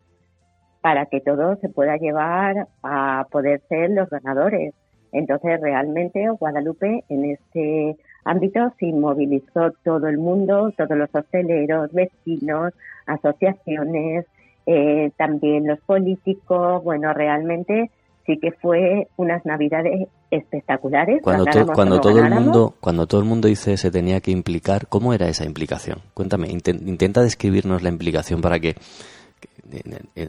para 0.81 1.05
que 1.05 1.21
todo 1.21 1.55
se 1.57 1.69
pueda 1.69 1.95
llevar 1.95 2.67
a 2.83 3.25
poder 3.31 3.61
ser 3.69 3.91
los 3.91 4.09
ganadores. 4.09 4.73
Entonces, 5.11 5.61
realmente 5.61 6.27
Guadalupe 6.39 7.03
en 7.07 7.25
este 7.25 7.95
ámbito 8.25 8.73
se 8.79 8.91
movilizó 8.91 9.71
todo 9.83 10.07
el 10.07 10.17
mundo, 10.17 10.71
todos 10.77 10.97
los 10.97 11.09
hosteleros, 11.13 11.91
vecinos, 11.91 12.73
asociaciones, 13.05 14.25
eh, 14.65 15.11
también 15.17 15.67
los 15.67 15.79
políticos. 15.81 16.83
Bueno, 16.83 17.13
realmente 17.13 17.91
sí 18.25 18.37
que 18.37 18.51
fue 18.51 19.07
unas 19.17 19.45
navidades 19.45 20.07
espectaculares. 20.31 21.21
Cuando, 21.21 21.45
cuando 21.73 21.99
todo 21.99 22.19
el 22.19 22.29
mundo 22.29 22.73
cuando 22.79 23.05
todo 23.07 23.21
el 23.21 23.27
mundo 23.27 23.47
dice 23.47 23.77
se 23.77 23.91
tenía 23.91 24.21
que 24.21 24.31
implicar, 24.31 24.87
¿cómo 24.87 25.13
era 25.13 25.27
esa 25.27 25.45
implicación? 25.45 25.99
Cuéntame, 26.13 26.47
intenta 26.49 27.21
describirnos 27.21 27.83
la 27.83 27.89
implicación 27.89 28.41
para 28.41 28.59
que, 28.59 28.75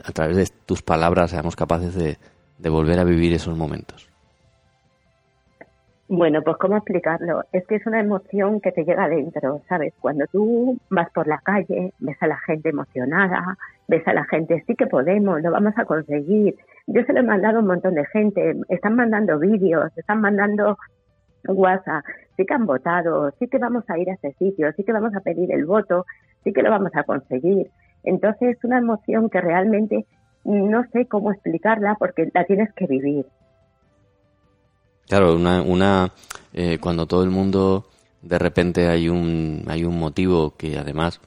a 0.04 0.12
través 0.12 0.36
de 0.36 0.48
tus 0.66 0.82
palabras 0.82 1.30
seamos 1.30 1.56
capaces 1.56 1.94
de 1.94 2.68
volver 2.68 2.98
a 2.98 3.04
vivir 3.04 3.32
esos 3.32 3.56
momentos. 3.56 4.13
Bueno, 6.16 6.42
pues 6.42 6.56
cómo 6.58 6.76
explicarlo. 6.76 7.42
Es 7.50 7.66
que 7.66 7.74
es 7.74 7.86
una 7.86 7.98
emoción 7.98 8.60
que 8.60 8.70
te 8.70 8.84
llega 8.84 9.04
adentro, 9.04 9.62
¿sabes? 9.68 9.92
Cuando 10.00 10.24
tú 10.30 10.78
vas 10.88 11.10
por 11.10 11.26
la 11.26 11.38
calle, 11.38 11.92
ves 11.98 12.16
a 12.20 12.28
la 12.28 12.38
gente 12.38 12.68
emocionada, 12.68 13.58
ves 13.88 14.06
a 14.06 14.14
la 14.14 14.24
gente, 14.26 14.62
sí 14.64 14.76
que 14.76 14.86
podemos, 14.86 15.42
lo 15.42 15.50
vamos 15.50 15.74
a 15.76 15.84
conseguir. 15.84 16.54
Yo 16.86 17.02
se 17.02 17.12
lo 17.12 17.18
he 17.18 17.24
mandado 17.24 17.56
a 17.56 17.60
un 17.62 17.66
montón 17.66 17.94
de 17.94 18.06
gente, 18.06 18.54
están 18.68 18.94
mandando 18.94 19.40
vídeos, 19.40 19.90
están 19.96 20.20
mandando 20.20 20.78
WhatsApp, 21.48 22.04
sí 22.36 22.46
que 22.46 22.54
han 22.54 22.66
votado, 22.66 23.32
sí 23.40 23.48
que 23.48 23.58
vamos 23.58 23.82
a 23.88 23.98
ir 23.98 24.08
a 24.08 24.14
ese 24.14 24.34
sitio, 24.34 24.70
sí 24.76 24.84
que 24.84 24.92
vamos 24.92 25.16
a 25.16 25.20
pedir 25.20 25.50
el 25.50 25.66
voto, 25.66 26.06
sí 26.44 26.52
que 26.52 26.62
lo 26.62 26.70
vamos 26.70 26.92
a 26.94 27.02
conseguir. 27.02 27.72
Entonces 28.04 28.56
es 28.56 28.64
una 28.64 28.78
emoción 28.78 29.28
que 29.30 29.40
realmente 29.40 30.06
no 30.44 30.84
sé 30.92 31.06
cómo 31.06 31.32
explicarla 31.32 31.96
porque 31.98 32.30
la 32.32 32.44
tienes 32.44 32.72
que 32.74 32.86
vivir. 32.86 33.26
Claro, 35.08 35.34
una, 35.34 35.62
una 35.62 36.12
eh, 36.52 36.78
cuando 36.80 37.06
todo 37.06 37.22
el 37.22 37.30
mundo 37.30 37.88
de 38.22 38.38
repente 38.38 38.88
hay 38.88 39.08
un 39.08 39.64
hay 39.68 39.84
un 39.84 39.98
motivo 39.98 40.56
que 40.56 40.78
además 40.78 41.20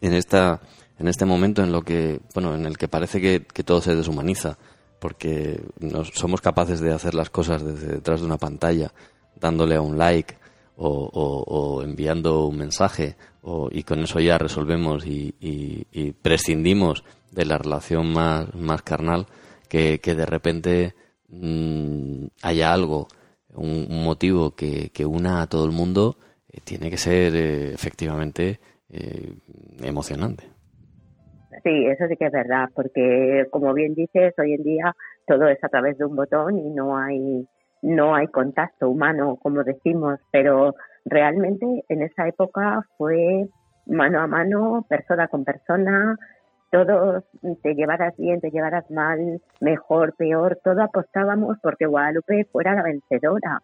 en 0.00 0.14
esta 0.14 0.60
en 0.98 1.08
este 1.08 1.24
momento 1.24 1.62
en 1.62 1.72
lo 1.72 1.82
que 1.82 2.20
bueno 2.34 2.54
en 2.54 2.66
el 2.66 2.78
que 2.78 2.86
parece 2.86 3.20
que, 3.20 3.40
todo 3.64 3.80
se 3.80 3.96
deshumaniza 3.96 4.58
porque 5.00 5.60
no 5.80 6.04
somos 6.04 6.40
capaces 6.40 6.80
de 6.80 6.92
hacer 6.92 7.14
las 7.14 7.30
cosas 7.30 7.64
desde 7.64 7.94
detrás 7.94 8.20
de 8.20 8.26
una 8.26 8.38
pantalla 8.38 8.92
dándole 9.40 9.74
a 9.74 9.80
un 9.80 9.98
like 9.98 10.36
o, 10.80 11.82
enviando 11.82 12.46
un 12.46 12.56
mensaje 12.56 13.16
y 13.72 13.82
con 13.82 14.00
eso 14.00 14.20
ya 14.20 14.38
resolvemos 14.38 15.04
y, 15.04 16.14
prescindimos 16.22 17.02
de 17.32 17.44
la 17.44 17.58
relación 17.58 18.12
más, 18.12 18.54
más 18.54 18.82
carnal 18.82 19.26
que, 19.68 19.98
de 19.98 20.26
repente 20.26 20.94
mm, 21.28 22.26
haya 22.42 22.72
algo 22.72 23.08
un, 23.54 24.04
motivo 24.04 24.54
que, 24.54 24.90
que, 24.90 25.06
una 25.06 25.42
a 25.42 25.46
todo 25.46 25.64
el 25.64 25.72
mundo 25.72 26.16
eh, 26.50 26.60
tiene 26.64 26.90
que 26.90 26.96
ser 26.96 27.34
eh, 27.34 27.72
efectivamente 27.72 28.60
eh, 28.90 29.32
emocionante. 29.82 30.44
Sí, 31.64 31.86
eso 31.86 32.06
sí 32.08 32.16
que 32.16 32.26
es 32.26 32.32
verdad, 32.32 32.68
porque 32.74 33.46
como 33.50 33.74
bien 33.74 33.94
dices, 33.94 34.34
hoy 34.38 34.54
en 34.54 34.62
día 34.62 34.94
todo 35.26 35.48
es 35.48 35.62
a 35.62 35.68
través 35.68 35.98
de 35.98 36.04
un 36.04 36.16
botón 36.16 36.58
y 36.58 36.70
no 36.70 36.96
hay 36.96 37.46
no 37.80 38.14
hay 38.14 38.26
contacto 38.26 38.90
humano, 38.90 39.38
como 39.40 39.62
decimos, 39.62 40.18
pero 40.32 40.74
realmente 41.04 41.84
en 41.88 42.02
esa 42.02 42.26
época 42.26 42.82
fue 42.96 43.48
mano 43.86 44.20
a 44.20 44.26
mano, 44.26 44.84
persona 44.88 45.28
con 45.28 45.44
persona, 45.44 46.16
todos 46.70 47.24
te 47.62 47.74
llevaras 47.74 48.14
bien, 48.16 48.40
te 48.40 48.50
llevaras 48.50 48.90
mal, 48.90 49.40
mejor, 49.60 50.14
peor, 50.16 50.58
todo 50.62 50.82
apostábamos 50.82 51.56
porque 51.62 51.86
Guadalupe 51.86 52.46
fuera 52.52 52.74
la 52.74 52.82
vencedora. 52.82 53.62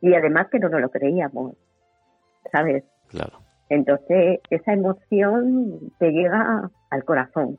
Y 0.00 0.14
además 0.14 0.48
que 0.50 0.58
no 0.58 0.68
nos 0.68 0.80
lo 0.80 0.90
creíamos, 0.90 1.54
¿sabes? 2.52 2.84
Claro. 3.08 3.38
Entonces, 3.70 4.40
esa 4.50 4.72
emoción 4.72 5.92
te 5.98 6.10
llega 6.10 6.70
al 6.90 7.04
corazón. 7.04 7.58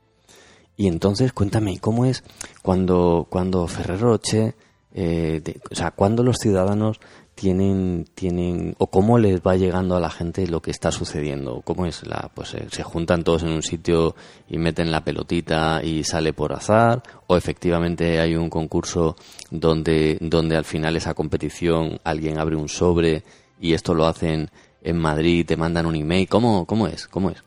Y 0.78 0.88
entonces, 0.88 1.34
cuéntame, 1.34 1.80
¿cómo 1.80 2.06
es 2.06 2.24
cuando, 2.62 3.28
cuando 3.30 3.66
Ferrero 3.68 4.12
Rocher, 4.12 4.54
eh, 4.94 5.42
o 5.72 5.76
sea, 5.76 5.92
cuando 5.92 6.22
los 6.22 6.38
ciudadanos 6.38 7.00
tienen, 7.36 8.06
tienen, 8.16 8.76
o 8.78 8.88
cómo 8.88 9.20
les 9.20 9.42
va 9.42 9.58
llegando 9.58 9.96
a 9.96 10.00
la 10.00 10.10
gente 10.10 10.48
lo 10.48 10.62
que 10.62 10.72
está 10.72 10.92
sucediendo? 10.92 11.62
¿Cómo 11.64 11.86
es 11.86 12.08
la, 12.08 12.32
pues 12.34 12.56
eh, 12.56 12.66
se 12.70 12.84
juntan 12.84 13.24
todos 13.24 13.44
en 13.44 13.50
un 13.50 13.62
sitio 13.62 14.16
y 14.48 14.58
meten 14.58 14.92
la 14.92 15.04
pelotita 15.04 15.82
y 15.84 16.04
sale 16.04 16.34
por 16.34 16.54
azar? 16.54 17.04
¿O 17.28 17.36
efectivamente 17.36 18.20
hay 18.20 18.36
un 18.36 18.50
concurso 18.50 19.16
donde, 19.52 20.18
donde 20.22 20.56
al 20.56 20.66
final 20.66 20.96
esa 20.96 21.14
competición 21.14 22.00
alguien 22.04 22.40
abre 22.40 22.56
un 22.56 22.70
sobre 22.70 23.24
y 23.60 23.74
esto 23.74 23.94
lo 23.94 24.06
hacen 24.06 24.50
en 24.82 24.98
Madrid, 24.98 25.46
te 25.46 25.58
mandan 25.58 25.86
un 25.86 25.96
email? 25.96 26.28
¿Cómo, 26.30 26.66
cómo 26.66 26.88
es? 26.88 27.08
¿Cómo 27.08 27.30
es? 27.30 27.44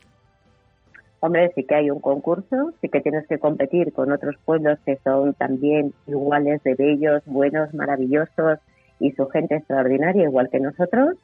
Hombre, 1.21 1.51
sí 1.53 1.65
que 1.65 1.75
hay 1.75 1.89
un 1.89 1.99
concurso, 1.99 2.71
sí 2.79 2.87
que 2.87 3.01
tienes 3.01 3.27
que 3.27 3.39
competir 3.39 3.91
con 3.91 4.11
otros 4.11 4.35
pueblos 4.45 4.79
que 4.85 4.97
son 5.03 5.33
también 5.33 5.93
iguales 6.07 6.63
de 6.63 6.75
bellos, 6.75 7.23
buenos, 7.25 7.73
maravillosos, 7.73 8.59
y 8.99 9.11
su 9.11 9.27
gente 9.27 9.55
extraordinaria, 9.55 10.23
igual 10.23 10.49
que 10.49 10.59
nosotros. 10.59 11.15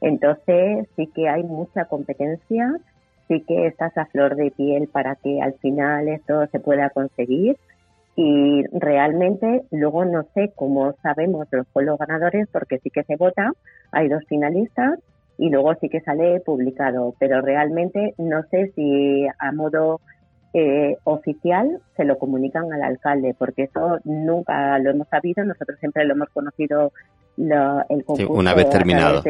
Entonces 0.00 0.86
sí 0.96 1.06
que 1.14 1.28
hay 1.28 1.42
mucha 1.42 1.84
competencia, 1.84 2.74
sí 3.28 3.40
que 3.46 3.66
estás 3.66 3.96
a 3.96 4.06
flor 4.06 4.36
de 4.36 4.50
piel 4.50 4.88
para 4.88 5.16
que 5.16 5.40
al 5.40 5.54
final 5.54 6.08
esto 6.08 6.46
se 6.48 6.60
pueda 6.60 6.90
conseguir. 6.90 7.56
Y 8.14 8.64
realmente 8.72 9.62
luego 9.70 10.04
no 10.04 10.24
sé 10.34 10.52
cómo 10.54 10.92
sabemos 11.02 11.48
los 11.50 11.66
pueblos 11.68 11.98
ganadores 11.98 12.46
porque 12.52 12.78
sí 12.80 12.90
que 12.90 13.04
se 13.04 13.16
vota, 13.16 13.52
hay 13.90 14.08
dos 14.08 14.22
finalistas 14.28 14.98
y 15.38 15.48
luego 15.48 15.74
sí 15.76 15.88
que 15.88 16.02
sale 16.02 16.40
publicado, 16.40 17.14
pero 17.18 17.40
realmente 17.40 18.14
no 18.18 18.42
sé 18.50 18.70
si 18.74 19.26
a 19.38 19.52
modo 19.52 20.00
eh, 20.54 20.98
oficial 21.04 21.80
se 21.96 22.04
lo 22.04 22.18
comunican 22.18 22.70
al 22.72 22.82
alcalde, 22.82 23.34
porque 23.38 23.64
eso 23.64 23.98
nunca 24.04 24.78
lo 24.78 24.90
hemos 24.90 25.08
sabido, 25.08 25.44
nosotros 25.44 25.78
siempre 25.78 26.04
lo 26.04 26.12
hemos 26.12 26.28
conocido 26.28 26.92
el 27.36 28.04
concurso. 28.04 28.32
una 28.32 28.54
vez 28.54 28.68
terminado. 28.70 29.22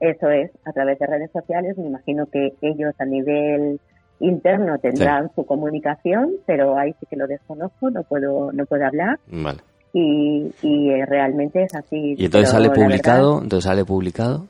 eso 0.00 0.30
es, 0.30 0.50
a 0.64 0.72
través 0.72 0.98
de 0.98 1.06
redes 1.06 1.30
sociales. 1.32 1.76
Me 1.78 1.86
imagino 1.86 2.26
que 2.26 2.54
ellos 2.60 2.94
a 2.98 3.04
nivel 3.04 3.80
interno 4.20 4.78
tendrán 4.78 5.30
su 5.34 5.44
comunicación, 5.44 6.32
pero 6.46 6.78
ahí 6.78 6.94
sí 7.00 7.06
que 7.08 7.16
lo 7.16 7.26
desconozco, 7.26 7.90
no 7.90 8.02
puedo, 8.04 8.52
no 8.52 8.64
puedo 8.66 8.84
hablar. 8.86 9.18
Vale. 9.28 9.60
Y, 9.92 10.52
y 10.62 10.90
eh, 10.90 11.06
realmente 11.06 11.62
es 11.62 11.74
así. 11.74 12.14
¿Y 12.18 12.24
entonces 12.24 12.50
sale 12.50 12.70
publicado? 12.70 13.40
entonces 13.42 13.64
sale 13.64 13.84
publicado. 13.84 14.46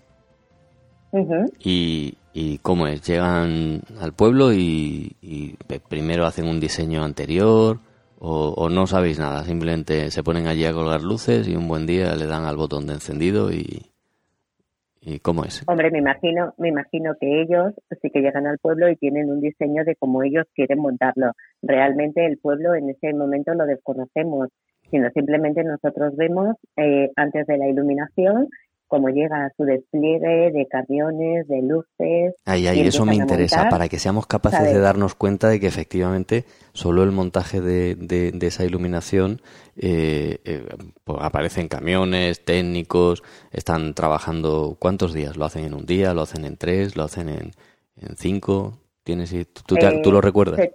y, 1.59 2.17
¿Y 2.33 2.59
cómo 2.59 2.87
es? 2.87 3.03
¿Llegan 3.03 3.81
al 4.01 4.13
pueblo 4.13 4.53
y, 4.53 5.17
y 5.23 5.57
primero 5.89 6.27
hacen 6.27 6.49
un 6.49 6.59
diseño 6.61 7.05
anterior? 7.05 7.79
O, 8.19 8.69
no 8.69 8.87
sabéis 8.87 9.19
nada, 9.19 9.45
simplemente 9.45 10.11
se 10.11 10.23
ponen 10.23 10.47
allí 10.47 10.65
a 10.65 10.73
colgar 10.73 11.03
luces 11.03 11.49
y 11.49 11.57
un 11.57 11.69
buen 11.69 11.87
día 11.87 12.15
le 12.15 12.27
dan 12.27 12.45
al 12.45 12.57
botón 12.57 12.87
de 12.87 12.95
encendido 12.95 13.53
y, 13.53 13.91
y 15.01 15.21
¿cómo 15.21 15.45
es? 15.45 15.63
Hombre, 15.67 15.91
me 15.91 15.99
imagino, 15.99 16.55
me 16.59 16.69
imagino 16.69 17.15
que 17.21 17.43
ellos 17.43 17.75
sí 18.01 18.11
que 18.11 18.21
llegan 18.21 18.47
al 18.47 18.59
pueblo 18.59 18.89
y 18.89 18.97
tienen 18.97 19.31
un 19.31 19.41
diseño 19.41 19.85
de 19.85 19.97
cómo 19.97 20.23
ellos 20.23 20.47
quieren 20.55 20.79
montarlo. 20.79 21.33
Realmente 21.63 22.25
el 22.25 22.39
pueblo 22.39 22.75
en 22.75 22.91
ese 22.91 23.13
momento 23.13 23.53
lo 23.55 23.67
desconocemos, 23.67 24.49
sino 24.91 25.11
simplemente 25.11 25.65
nosotros 25.65 26.17
vemos 26.17 26.57
eh, 26.77 27.11
antes 27.17 27.47
de 27.47 27.59
la 27.59 27.69
iluminación 27.69 28.49
cómo 28.89 29.09
llega 29.09 29.47
a 29.47 29.51
su 29.57 29.65
despliegue 29.65 30.51
de 30.53 30.67
camiones, 30.69 31.49
de 31.49 31.63
luces. 31.63 32.35
Ahí, 32.45 32.67
ahí, 32.67 32.81
eso 32.81 33.05
me 33.05 33.15
interesa, 33.15 33.69
para 33.69 33.89
que 33.89 33.99
seamos 33.99 34.27
capaces 34.27 34.73
de 34.73 34.79
darnos 34.79 35.15
cuenta 35.15 35.49
de 35.49 35.61
que 35.61 35.67
efectivamente 35.67 36.45
solo 36.73 37.03
el 37.03 37.13
montaje 37.13 37.61
de, 37.61 37.95
de, 37.95 38.47
esa 38.47 38.65
iluminación 38.65 39.41
eh, 39.77 40.39
eh, 40.45 40.67
pues 41.05 41.19
aparecen 41.23 41.69
camiones, 41.69 42.45
técnicos, 42.45 43.23
están 43.53 43.95
trabajando, 43.95 44.77
¿cuántos 44.79 45.13
días? 45.13 45.37
¿Lo 45.37 45.45
hacen 45.45 45.65
en 45.65 45.75
un 45.75 45.87
día? 45.87 46.15
¿Lo 46.15 46.23
hacen 46.23 46.45
en 46.45 46.57
tres? 46.57 46.97
¿Lo 46.97 47.05
hacen 47.05 47.29
en, 47.29 47.53
en 47.97 48.17
cinco? 48.17 48.79
¿Tienes, 49.03 49.35
tú, 49.53 49.77
tú, 50.03 50.13
lo 50.13 50.21
recuerdas? 50.21 50.61
se, 50.61 50.75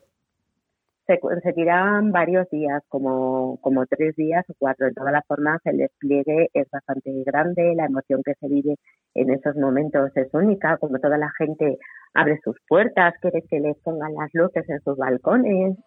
tiran 1.56 2.12
varios 2.12 2.50
días, 2.50 2.84
como, 2.90 3.58
como 3.62 3.86
tres 3.86 4.16
días 4.16 4.46
o 4.50 4.54
cuatro. 4.58 4.88
De 4.88 4.94
todas 4.94 5.12
las 5.12 5.26
formas, 5.26 5.60
el 5.66 5.78
despliegue 5.78 6.50
es 6.54 6.70
bastante 6.72 7.12
grande, 7.26 7.74
la 7.76 7.86
emoción 7.86 8.22
que 8.24 8.36
se 8.36 8.48
vive 8.48 8.76
en 9.16 9.32
esos 9.32 9.56
momentos 9.56 10.12
es 10.16 10.34
única, 10.34 10.78
como 10.78 11.00
toda 11.00 11.18
la 11.18 11.32
gente 11.38 11.78
abre 12.14 12.40
sus 12.44 12.56
puertas, 12.68 13.14
quiere 13.22 13.42
que 13.50 13.60
les 13.60 13.78
pongan 13.78 14.14
las 14.14 14.30
luces 14.34 14.68
en 14.70 14.80
sus 14.82 14.98
balcones. 14.98 15.78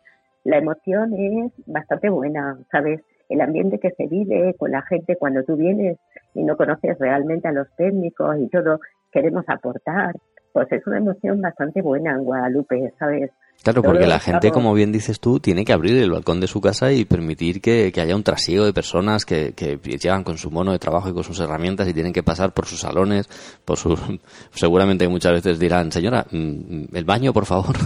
La 0.44 0.58
emoción 0.58 1.12
es 1.14 1.52
bastante 1.66 2.10
buena, 2.10 2.58
¿sabes? 2.70 3.00
El 3.28 3.40
ambiente 3.40 3.78
que 3.78 3.90
se 3.92 4.06
vive 4.08 4.54
con 4.58 4.72
la 4.72 4.82
gente 4.82 5.16
cuando 5.16 5.44
tú 5.44 5.56
vienes 5.56 5.98
y 6.34 6.42
no 6.42 6.56
conoces 6.56 6.98
realmente 6.98 7.48
a 7.48 7.52
los 7.52 7.68
técnicos 7.76 8.36
y 8.38 8.48
todo, 8.48 8.80
queremos 9.12 9.44
aportar. 9.48 10.14
Pues 10.52 10.70
es 10.70 10.86
una 10.86 10.98
emoción 10.98 11.40
bastante 11.40 11.80
buena 11.80 12.12
en 12.12 12.24
Guadalupe, 12.24 12.92
¿sabes? 12.98 13.30
Claro, 13.62 13.82
porque 13.82 14.06
la 14.06 14.18
gente, 14.18 14.50
como 14.50 14.74
bien 14.74 14.90
dices 14.90 15.20
tú, 15.20 15.38
tiene 15.38 15.64
que 15.64 15.72
abrir 15.72 15.96
el 16.02 16.10
balcón 16.10 16.40
de 16.40 16.48
su 16.48 16.60
casa 16.60 16.92
y 16.92 17.04
permitir 17.04 17.60
que, 17.60 17.92
haya 17.96 18.16
un 18.16 18.24
trasiego 18.24 18.64
de 18.64 18.72
personas 18.72 19.24
que, 19.24 19.52
que, 19.54 19.76
llegan 19.76 20.24
con 20.24 20.36
su 20.36 20.50
mono 20.50 20.72
de 20.72 20.80
trabajo 20.80 21.08
y 21.08 21.12
con 21.12 21.22
sus 21.22 21.38
herramientas 21.38 21.88
y 21.88 21.94
tienen 21.94 22.12
que 22.12 22.24
pasar 22.24 22.52
por 22.52 22.66
sus 22.66 22.80
salones, 22.80 23.28
por 23.64 23.76
sus... 23.76 24.00
Seguramente 24.50 25.06
muchas 25.06 25.32
veces 25.32 25.60
dirán, 25.60 25.92
señora, 25.92 26.26
mm, 26.30 26.96
el 26.96 27.04
baño, 27.04 27.32
por 27.32 27.46
favor. 27.46 27.76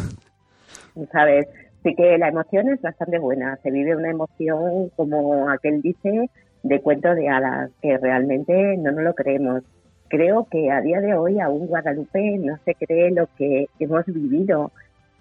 Sabes, 1.13 1.47
sí 1.83 1.95
que 1.95 2.17
la 2.17 2.29
emoción 2.29 2.71
es 2.71 2.81
bastante 2.81 3.19
buena. 3.19 3.59
Se 3.63 3.71
vive 3.71 3.95
una 3.95 4.11
emoción, 4.11 4.91
como 4.97 5.51
aquel 5.51 5.83
dice, 5.83 6.31
de 6.63 6.81
cuento 6.81 7.15
de 7.15 7.29
hadas, 7.29 7.71
que 7.83 7.99
realmente 7.99 8.79
no 8.79 8.93
nos 8.93 9.05
lo 9.05 9.15
creemos. 9.15 9.63
Creo 10.09 10.47
que 10.51 10.71
a 10.71 10.81
día 10.81 11.01
de 11.01 11.15
hoy 11.15 11.39
aún 11.39 11.67
Guadalupe 11.67 12.39
no 12.39 12.57
se 12.65 12.75
cree 12.75 13.11
lo 13.11 13.29
que 13.37 13.67
hemos 13.79 14.07
vivido 14.07 14.71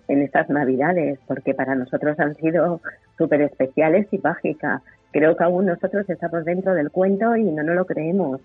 en 0.07 0.21
estas 0.21 0.49
Navidades, 0.49 1.19
porque 1.27 1.53
para 1.53 1.75
nosotros 1.75 2.19
han 2.19 2.35
sido 2.35 2.81
súper 3.17 3.41
especiales 3.41 4.07
y 4.11 4.17
mágicas. 4.17 4.81
Creo 5.11 5.35
que 5.35 5.43
aún 5.43 5.65
nosotros 5.65 6.09
estamos 6.09 6.43
dentro 6.45 6.73
del 6.73 6.91
cuento 6.91 7.35
y 7.35 7.43
no 7.43 7.63
nos 7.63 7.75
lo 7.75 7.85
creemos. 7.85 8.41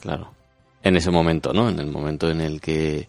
Claro. 0.00 0.30
En 0.82 0.96
ese 0.96 1.10
momento, 1.10 1.52
¿no? 1.52 1.68
En 1.68 1.78
el 1.78 1.86
momento 1.86 2.30
en 2.30 2.40
el 2.40 2.60
que 2.60 3.08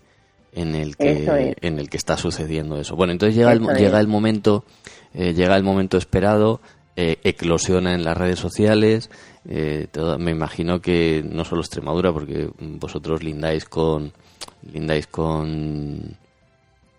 en 0.54 0.74
el 0.74 0.98
que 0.98 1.56
en 1.62 1.80
el 1.80 1.90
que 1.90 1.98
está 1.98 2.18
sucediendo 2.18 2.80
eso. 2.80 2.96
Bueno, 2.96 3.14
entonces 3.14 3.36
llega 3.36 3.54
el, 3.54 3.62
llega 3.78 4.00
el 4.00 4.08
momento 4.08 4.66
eh, 5.14 5.34
llega 5.34 5.58
el 5.58 5.64
momento 5.64 5.98
esperado, 5.98 6.62
eh, 6.96 7.18
eclosiona 7.24 7.94
en 7.94 8.04
las 8.04 8.18
redes 8.18 8.40
sociales. 8.40 9.10
Eh, 9.48 9.88
me 10.20 10.32
imagino 10.32 10.82
que 10.82 11.24
no 11.26 11.46
solo 11.46 11.62
Extremadura, 11.62 12.12
porque 12.12 12.50
vosotros 12.60 13.24
lindáis 13.24 13.66
con 13.66 14.12
lindáis 14.72 15.08
con 15.08 16.18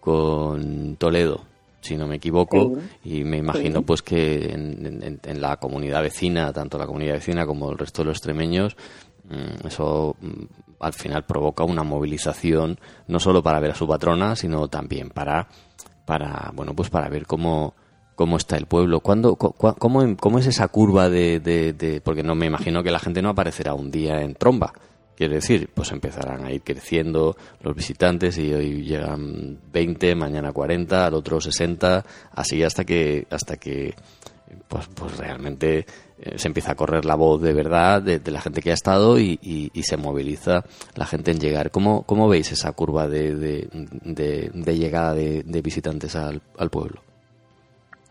con 0.01 0.97
Toledo. 0.97 1.43
si 1.81 1.97
no 1.97 2.07
me 2.07 2.17
equivoco, 2.17 2.79
y 3.05 3.25
me 3.25 3.39
imagino 3.39 3.83
pues 3.83 4.03
que 4.03 4.53
en, 4.53 5.41
la 5.41 5.57
comunidad 5.57 6.03
vecina, 6.03 6.53
tanto 6.53 6.77
la 6.79 6.87
comunidad 6.87 7.15
vecina 7.15 7.47
como 7.47 7.71
el 7.71 7.79
resto 7.79 8.03
de 8.03 8.07
los 8.07 8.17
extremeños, 8.17 8.77
mm, 9.25 9.67
eso 9.67 10.17
mm, 10.21 10.45
al 10.81 10.93
final 10.93 11.25
provoca 11.25 11.65
una 11.65 11.83
movilización 11.83 12.79
no 13.07 13.19
solo 13.19 13.43
para 13.43 13.61
ver 13.61 13.71
a 13.71 13.75
su 13.75 13.87
patrona, 13.87 14.37
sino 14.37 14.69
también 14.69 15.11
para, 15.11 15.49
para 16.05 16.51
bueno, 16.55 16.75
pues 16.75 16.91
para 16.91 17.09
ver 17.09 17.27
cómo 17.27 17.75
cómo 18.21 18.37
está 18.37 18.59
el 18.59 18.67
pueblo. 18.67 19.01
¿Cuándo, 19.01 19.37
cómo, 19.37 20.17
cómo, 20.19 20.39
es 20.39 20.47
esa 20.47 20.69
curva 20.69 21.09
de, 21.09 21.41
de, 21.41 22.03
Porque 22.05 22.23
no 22.23 22.35
me 22.35 22.45
imagino 22.45 22.83
que 22.83 22.91
la 22.91 22.99
gente 22.99 23.23
no 23.23 23.31
aparecerá 23.31 23.73
un 23.73 23.91
día 23.91 24.21
en 24.21 24.35
tromba. 24.35 24.75
Quiere 25.21 25.35
decir, 25.35 25.69
pues 25.75 25.93
empezarán 25.93 26.47
a 26.47 26.51
ir 26.51 26.63
creciendo 26.63 27.37
los 27.61 27.77
visitantes 27.77 28.39
y 28.39 28.55
hoy 28.55 28.85
llegan 28.85 29.59
20, 29.71 30.15
mañana 30.15 30.51
40, 30.51 31.05
al 31.05 31.13
otro 31.13 31.43
60, 31.43 32.07
así 32.33 32.63
hasta 32.63 32.87
que 32.87 33.27
hasta 33.29 33.59
que 33.59 33.95
pues, 34.67 34.89
pues 34.95 35.19
realmente 35.19 35.85
eh, 36.19 36.39
se 36.39 36.49
empieza 36.49 36.73
a 36.73 36.75
correr 36.75 37.05
la 37.05 37.17
voz 37.17 37.43
de 37.43 37.53
verdad 37.53 38.01
de, 38.01 38.19
la 38.31 38.41
gente 38.41 38.63
que 38.63 38.71
ha 38.71 38.73
estado 38.73 39.21
y, 39.21 39.71
se 39.83 39.99
moviliza 39.99 40.65
la 40.95 41.05
gente 41.05 41.33
en 41.33 41.39
llegar. 41.39 41.71
¿Cómo, 41.71 42.05
cómo 42.05 42.27
veis 42.27 42.51
esa 42.53 42.73
curva 42.73 43.07
de, 43.07 43.35
de 43.35 44.79
llegada 44.79 45.13
de, 45.13 45.61
visitantes 45.63 46.17
al, 46.17 46.41
pueblo? 46.71 47.03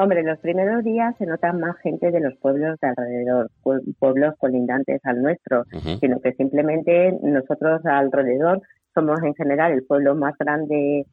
Hombre, 0.02 0.24
los 0.24 0.40
primeros 0.40 0.86
días 0.86 1.14
se 1.18 1.26
nota 1.26 1.52
más 1.52 1.76
gente 1.80 2.10
de 2.10 2.22
los 2.22 2.34
pueblos 2.38 2.80
de 2.82 2.88
alrededor, 2.88 3.52
pueblos 4.00 4.34
colindantes 4.38 5.02
al 5.04 5.22
nuestro, 5.22 5.66
sino 6.00 6.22
que 6.22 6.32
simplemente 6.36 7.20
nosotros 7.22 7.86
alrededor 7.86 8.62
somos 8.94 9.22
en 9.24 9.36
general 9.36 9.74
el 9.74 9.84
pueblo 9.86 10.16
más 10.16 10.38
grande 10.38 11.06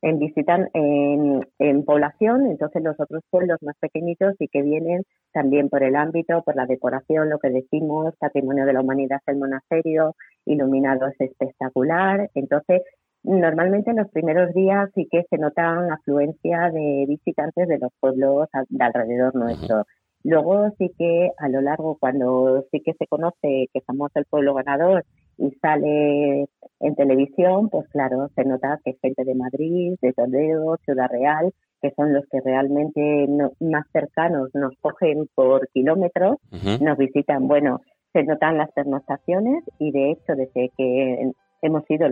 en 0.00 0.18
visitan 0.18 0.70
en, 0.72 1.84
población, 1.84 2.46
entonces 2.46 2.82
los 2.82 2.98
otros 2.98 3.22
pueblos 3.28 3.58
más 3.60 3.76
pequeñitos 3.78 4.34
y 4.38 4.48
que 4.48 4.62
vienen 4.62 5.02
también 5.34 5.68
por 5.68 5.82
el 5.82 5.94
ámbito, 5.94 6.42
por 6.44 6.56
la 6.56 6.64
decoración, 6.64 7.28
lo 7.28 7.38
que 7.38 7.50
decimos, 7.50 8.14
patrimonio 8.18 8.64
de 8.64 8.72
la 8.72 8.80
humanidad 8.80 9.20
el 9.26 9.36
monasterio, 9.36 10.14
iluminado 10.46 11.08
es 11.08 11.20
espectacular, 11.20 12.30
entonces 12.34 12.80
Normalmente 13.24 13.90
en 13.90 13.96
los 13.96 14.10
primeros 14.10 14.52
días 14.52 14.90
sí 14.94 15.08
que 15.10 15.24
se 15.30 15.38
notan 15.38 15.90
afluencia 15.90 16.70
de 16.70 17.06
visitantes 17.08 17.66
de 17.68 17.78
los 17.78 17.90
pueblos 17.98 18.48
de 18.68 18.84
alrededor 18.84 19.34
nuestro. 19.34 19.84
Luego 20.24 20.70
sí 20.78 20.90
que 20.98 21.30
a 21.38 21.48
lo 21.48 21.62
largo, 21.62 21.96
cuando 21.98 22.64
sí 22.70 22.80
que 22.84 22.92
se 22.94 23.06
conoce 23.06 23.68
que 23.72 23.80
somos 23.86 24.10
el 24.14 24.26
pueblo 24.26 24.54
ganador 24.54 25.04
y 25.38 25.50
sale 25.62 26.46
en 26.80 26.94
televisión, 26.96 27.70
pues 27.70 27.88
claro, 27.88 28.28
se 28.34 28.44
nota 28.44 28.78
que 28.84 28.94
gente 29.00 29.24
de 29.24 29.34
Madrid, 29.34 29.96
de 30.02 30.12
Toledo, 30.12 30.76
Ciudad 30.84 31.08
Real, 31.10 31.50
que 31.80 31.92
son 31.96 32.12
los 32.12 32.24
que 32.30 32.40
realmente 32.42 33.26
más 33.60 33.86
cercanos 33.92 34.50
nos 34.54 34.72
cogen 34.80 35.28
por 35.34 35.68
kilómetros, 35.68 36.36
nos 36.80 36.98
visitan. 36.98 37.48
Bueno, 37.48 37.80
se 38.14 38.22
notan 38.22 38.58
las 38.58 38.70
pernoctaciones 38.72 39.64
y 39.78 39.92
de 39.92 40.12
hecho 40.12 40.34
desde 40.36 40.70
que 40.76 41.32
hemos 41.64 41.84
sido 41.86 42.06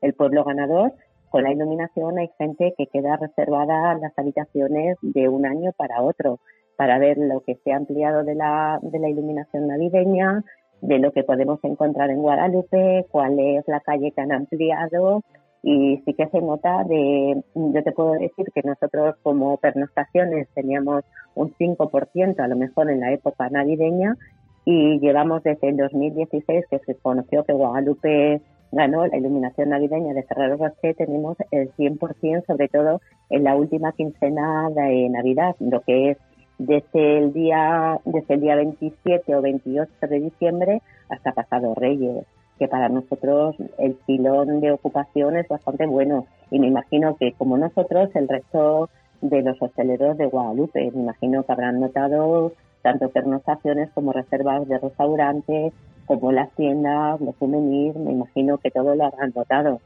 el 0.00 0.14
pueblo 0.14 0.44
ganador. 0.44 0.92
Con 1.30 1.42
la 1.42 1.52
iluminación 1.52 2.18
hay 2.18 2.30
gente 2.38 2.74
que 2.76 2.86
queda 2.86 3.16
reservada 3.16 3.94
las 3.94 4.16
habitaciones 4.18 4.96
de 5.02 5.28
un 5.28 5.46
año 5.46 5.72
para 5.76 6.02
otro 6.02 6.38
para 6.76 6.98
ver 6.98 7.16
lo 7.16 7.40
que 7.40 7.56
se 7.64 7.72
ha 7.72 7.76
ampliado 7.76 8.22
de 8.22 8.34
la, 8.34 8.78
de 8.82 8.98
la 8.98 9.08
iluminación 9.08 9.66
navideña, 9.66 10.44
de 10.82 10.98
lo 10.98 11.10
que 11.12 11.24
podemos 11.24 11.58
encontrar 11.62 12.10
en 12.10 12.20
Guadalupe, 12.20 13.06
cuál 13.10 13.38
es 13.38 13.66
la 13.66 13.80
calle 13.80 14.12
que 14.12 14.20
han 14.20 14.32
ampliado 14.32 15.22
y 15.62 15.96
sí 16.04 16.14
que 16.14 16.28
se 16.28 16.40
nota 16.40 16.84
de, 16.84 17.42
yo 17.54 17.82
te 17.82 17.92
puedo 17.92 18.12
decir 18.12 18.46
que 18.54 18.62
nosotros 18.62 19.16
como 19.22 19.56
pernoctaciones 19.56 20.48
teníamos 20.54 21.02
un 21.34 21.52
5% 21.54 22.38
a 22.38 22.48
lo 22.48 22.56
mejor 22.56 22.90
en 22.90 23.00
la 23.00 23.12
época 23.12 23.48
navideña 23.48 24.16
y 24.64 25.00
llevamos 25.00 25.42
desde 25.42 25.70
el 25.70 25.76
2016 25.76 26.66
que 26.70 26.78
se 26.80 26.94
conoció 26.96 27.44
que 27.44 27.52
Guadalupe 27.52 28.42
ganó 28.76 29.06
la 29.06 29.16
iluminación 29.16 29.70
navideña 29.70 30.14
de 30.14 30.22
Ferrero 30.22 30.56
Rocher, 30.56 30.94
tenemos 30.94 31.36
el 31.50 31.72
100%, 31.72 32.46
sobre 32.46 32.68
todo 32.68 33.00
en 33.30 33.44
la 33.44 33.56
última 33.56 33.92
quincena 33.92 34.70
de 34.70 35.08
Navidad, 35.08 35.56
lo 35.60 35.80
que 35.80 36.10
es 36.10 36.18
desde 36.58 37.18
el 37.18 37.32
día 37.32 37.98
desde 38.04 38.34
el 38.34 38.40
día 38.40 38.56
27 38.56 39.34
o 39.34 39.42
28 39.42 39.90
de 40.08 40.20
diciembre 40.20 40.82
hasta 41.10 41.32
pasado 41.32 41.74
Reyes 41.74 42.24
que 42.58 42.68
para 42.68 42.88
nosotros 42.88 43.56
el 43.78 43.96
filón 44.06 44.60
de 44.60 44.72
ocupación 44.72 45.36
es 45.36 45.46
bastante 45.48 45.86
bueno. 45.86 46.26
Y 46.50 46.58
me 46.58 46.68
imagino 46.68 47.16
que 47.16 47.32
como 47.32 47.58
nosotros 47.58 48.08
el 48.14 48.28
resto 48.28 48.88
de 49.20 49.42
los 49.42 49.60
hosteleros 49.60 50.16
de 50.16 50.26
Guadalupe 50.26 50.90
me 50.92 51.02
imagino 51.02 51.42
que 51.42 51.52
habrán 51.52 51.80
notado 51.80 52.52
tanto 52.82 53.08
pernoctaciones 53.10 53.90
como 53.92 54.12
reservas 54.12 54.66
de 54.68 54.78
restaurantes 54.78 55.72
como 56.06 56.32
las 56.32 56.50
tiendas, 56.54 57.20
los 57.20 57.34
souvenirs, 57.36 57.96
me 57.96 58.12
imagino 58.12 58.58
que 58.58 58.70
todo 58.70 58.94
lo 58.94 59.04
habrán 59.04 59.32
notado. 59.34 59.80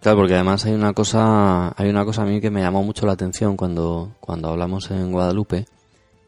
Claro, 0.00 0.18
porque 0.18 0.34
además 0.34 0.64
hay 0.64 0.74
una 0.74 0.92
cosa, 0.92 1.74
hay 1.76 1.90
una 1.90 2.04
cosa 2.04 2.22
a 2.22 2.26
mí 2.26 2.40
que 2.40 2.50
me 2.50 2.62
llamó 2.62 2.82
mucho 2.84 3.04
la 3.04 3.12
atención 3.12 3.56
cuando, 3.56 4.12
cuando 4.20 4.48
hablamos 4.48 4.90
en 4.90 5.10
Guadalupe, 5.10 5.66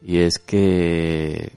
y 0.01 0.17
es 0.17 0.39
que, 0.39 1.53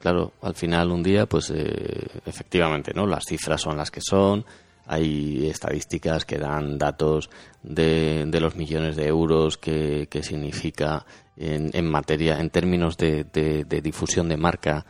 claro, 0.00 0.32
al 0.42 0.54
final 0.54 0.90
un 0.90 1.02
día, 1.02 1.26
pues 1.26 1.52
eh, 1.54 2.08
efectivamente, 2.26 2.92
¿no? 2.94 3.06
Las 3.06 3.24
cifras 3.28 3.60
son 3.60 3.76
las 3.76 3.92
que 3.92 4.00
son, 4.00 4.44
hay 4.86 5.48
estadísticas 5.48 6.24
que 6.24 6.38
dan 6.38 6.78
datos 6.78 7.30
de, 7.62 8.24
de 8.26 8.40
los 8.40 8.56
millones 8.56 8.96
de 8.96 9.06
euros 9.06 9.56
que, 9.56 10.08
significa 10.22 11.06
en, 11.36 11.70
en, 11.72 11.86
materia, 11.88 12.40
en 12.40 12.50
términos 12.50 12.96
de 12.96 13.80
difusión 13.82 14.28
de 14.28 14.36
marca 14.36 14.84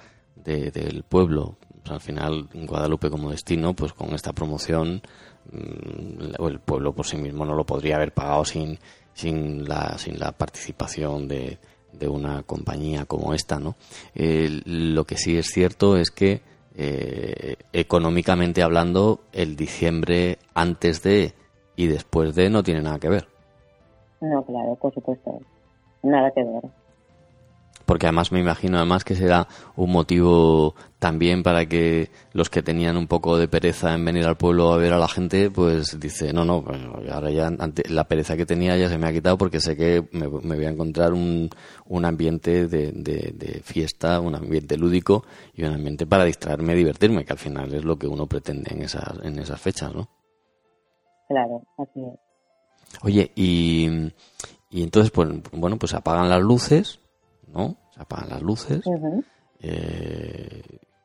del 0.47 1.03
pueblo, 1.03 1.57
al 1.91 2.01
final, 2.01 2.49
Guadalupe 2.53 3.11
como 3.11 3.31
destino, 3.31 3.75
pues 3.75 3.93
con 3.93 4.15
esta 4.15 4.33
promoción, 4.33 5.03
mm, 5.53 6.45
el 6.45 6.61
pueblo 6.61 6.93
por 6.93 7.07
sí 7.07 7.17
mismo 7.17 7.45
no 7.45 7.55
lo 7.55 7.65
podría 7.65 7.97
haber 7.97 8.13
pagado 8.13 8.45
sin, 8.45 8.79
sin, 9.13 9.69
la, 9.69 9.97
sin 9.99 10.19
la 10.19 10.33
participación 10.33 11.29
de, 11.29 11.59
de 11.93 12.09
una 12.09 12.43
compañía 12.43 13.05
como 13.07 13.35
esta, 13.35 13.59
¿no? 13.59 13.77
lo 14.15 15.05
que 15.05 15.17
sí 15.17 15.37
es 15.37 15.47
cierto 15.47 15.97
es 15.97 16.11
que 16.11 16.41
eh, 16.75 17.57
económicamente 17.73 18.63
hablando, 18.63 19.21
el 19.33 19.57
diciembre 19.57 20.39
antes 20.55 21.03
de 21.03 21.33
y 21.75 21.87
después 21.87 22.35
de 22.35 22.51
no 22.51 22.63
tiene 22.63 22.83
nada 22.83 22.99
que 22.99 23.09
ver. 23.09 23.27
No, 24.21 24.43
claro, 24.45 24.75
por 24.77 24.93
supuesto, 24.93 25.41
nada 26.03 26.31
que 26.33 26.45
ver 26.45 26.63
porque 27.87 28.07
además 28.07 28.33
me 28.33 28.41
imagino 28.41 28.77
además 28.77 29.05
que 29.05 29.15
será 29.15 29.47
un 29.77 29.93
motivo 29.93 30.75
también 30.99 31.43
para 31.43 31.67
que 31.67 32.11
los 32.33 32.51
que 32.51 32.63
tenían 32.63 32.97
un 32.97 33.07
poco 33.07 33.39
de 33.39 33.49
pereza 33.49 33.95
en 33.95 34.05
venir 34.05 34.27
al 34.27 34.37
pueblo 34.37 34.73
a 34.73 34.77
ver 34.77 34.93
a 34.93 34.99
la 34.99 35.09
gente, 35.09 35.51
pues 35.51 35.99
dice, 36.01 36.33
no, 36.33 36.45
no, 36.45 36.63
pues 36.63 36.81
ahora 37.11 37.31
ya 37.31 37.51
la 37.89 38.05
pereza 38.05 38.37
que 38.37 38.45
tenía 38.45 38.77
ya 38.77 38.89
se 38.89 38.99
me 38.99 39.07
ha 39.07 39.13
quitado 39.13 39.39
porque 39.39 39.61
sé 39.61 39.77
que 39.77 40.05
me, 40.13 40.27
voy 40.27 40.65
a 40.65 40.71
encontrar 40.71 41.13
un, 41.13 41.49
un 41.87 42.05
ambiente 42.05 42.67
de, 42.67 42.91
de, 42.93 43.61
fiesta, 43.63 44.21
un 44.21 44.35
ambiente 44.35 44.77
lúdico 44.77 45.25
y 45.55 45.63
un 45.63 45.75
ambiente 45.75 46.07
para 46.07 46.25
distraerme 46.25 46.73
y 46.73 46.79
divertirme, 46.79 47.25
que 47.25 47.33
al 47.33 47.39
final 47.39 47.73
es 47.73 47.85
lo 47.85 47.97
que 47.97 48.09
uno 48.09 48.27
pretende 48.27 48.75
en 48.75 48.83
esas, 48.83 49.19
en 49.23 49.39
esas 49.39 49.61
fechas, 49.61 49.95
¿no? 49.95 50.09
Claro, 51.29 51.63
así 51.79 52.01
es. 52.01 52.19
Oye, 53.03 53.33
y, 53.35 53.89
y 54.71 54.83
entonces, 54.83 55.11
pues, 55.11 55.29
bueno, 55.53 55.77
pues 55.79 55.95
apagan 55.95 56.29
las 56.29 56.41
luces, 56.41 57.01
¿no? 57.57 57.77
Se 57.91 58.03
apagan 58.03 58.29
las 58.29 58.43
luces, 58.43 58.83
eh, 59.61 60.63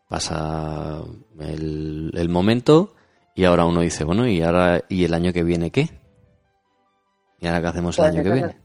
pasa 0.08 1.02
el, 1.40 2.30
momento 2.30 2.94
y 3.36 3.46
ahora 3.46 3.66
uno 3.66 3.82
dice, 3.82 4.04
bueno, 4.04 4.28
¿y 4.28 4.42
ahora 4.42 4.82
y 4.90 5.06
el 5.06 5.14
año 5.14 5.32
que 5.32 5.44
viene 5.44 5.72
qué? 5.72 5.88
¿Y 7.40 7.48
ahora 7.48 7.62
qué 7.62 7.68
hacemos 7.68 7.98
el 7.98 8.04
pues 8.04 8.16
año 8.16 8.24
que 8.24 8.32
viene? 8.32 8.56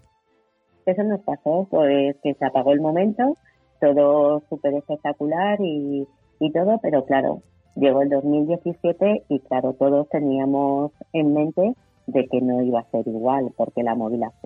eso 0.86 1.02
nos 1.02 1.20
pasó, 1.22 1.66
pues 1.70 2.16
que 2.22 2.34
se 2.34 2.44
apagó 2.44 2.72
el 2.72 2.80
momento, 2.80 3.36
todo 3.80 4.42
súper 4.48 4.74
espectacular 4.74 5.58
y, 5.60 6.06
y 6.38 6.52
todo, 6.52 6.78
pero 6.80 7.04
claro, 7.04 7.42
llegó 7.74 8.02
el 8.02 8.08
2017 8.08 9.24
y 9.28 9.40
claro, 9.40 9.74
todos 9.74 10.08
teníamos 10.08 10.92
en 11.12 11.34
mente 11.34 11.74
de 12.06 12.28
que 12.28 12.40
no 12.40 12.62
iba 12.62 12.80
a 12.80 12.90
ser 12.90 13.06
igual, 13.06 13.52
porque 13.56 13.82
la, 13.82 13.96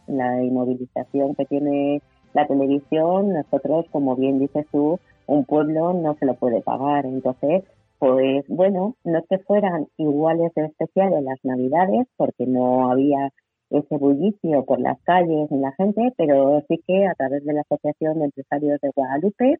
la 0.06 0.42
inmovilización 0.42 1.34
que 1.34 1.44
tiene 1.44 2.02
la 2.32 2.46
televisión, 2.46 3.32
nosotros, 3.32 3.86
como 3.90 4.16
bien 4.16 4.38
dices 4.38 4.66
tú, 4.70 4.98
un 5.26 5.44
pueblo 5.44 5.92
no 5.92 6.14
se 6.14 6.26
lo 6.26 6.34
puede 6.34 6.60
pagar. 6.60 7.06
Entonces, 7.06 7.64
pues 7.98 8.44
bueno, 8.48 8.96
no 9.04 9.18
es 9.18 9.24
que 9.28 9.38
fueran 9.38 9.86
iguales 9.96 10.52
de 10.54 10.66
especiales 10.66 11.22
las 11.22 11.38
navidades, 11.44 12.06
porque 12.16 12.46
no 12.46 12.90
había 12.90 13.30
ese 13.70 13.96
bullicio 13.96 14.64
por 14.64 14.80
las 14.80 15.00
calles 15.02 15.50
ni 15.50 15.58
la 15.60 15.72
gente, 15.72 16.12
pero 16.16 16.62
sí 16.68 16.80
que 16.86 17.06
a 17.06 17.14
través 17.14 17.44
de 17.44 17.52
la 17.52 17.60
Asociación 17.60 18.18
de 18.18 18.24
Empresarios 18.26 18.80
de 18.80 18.90
Guadalupe 18.94 19.58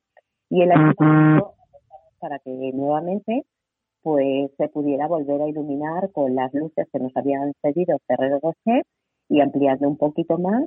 y 0.50 0.62
el 0.62 0.72
Ayuntamiento 0.72 1.54
para 2.18 2.38
que 2.40 2.72
nuevamente 2.74 3.44
pues 4.02 4.50
se 4.56 4.68
pudiera 4.68 5.06
volver 5.06 5.42
a 5.42 5.48
iluminar 5.48 6.10
con 6.12 6.34
las 6.34 6.52
luces 6.54 6.88
que 6.92 6.98
nos 6.98 7.16
habían 7.16 7.52
cedido 7.62 7.98
Ferrero 8.06 8.40
Rocher 8.42 8.84
y 9.28 9.40
ampliando 9.40 9.88
un 9.88 9.96
poquito 9.96 10.38
más 10.38 10.64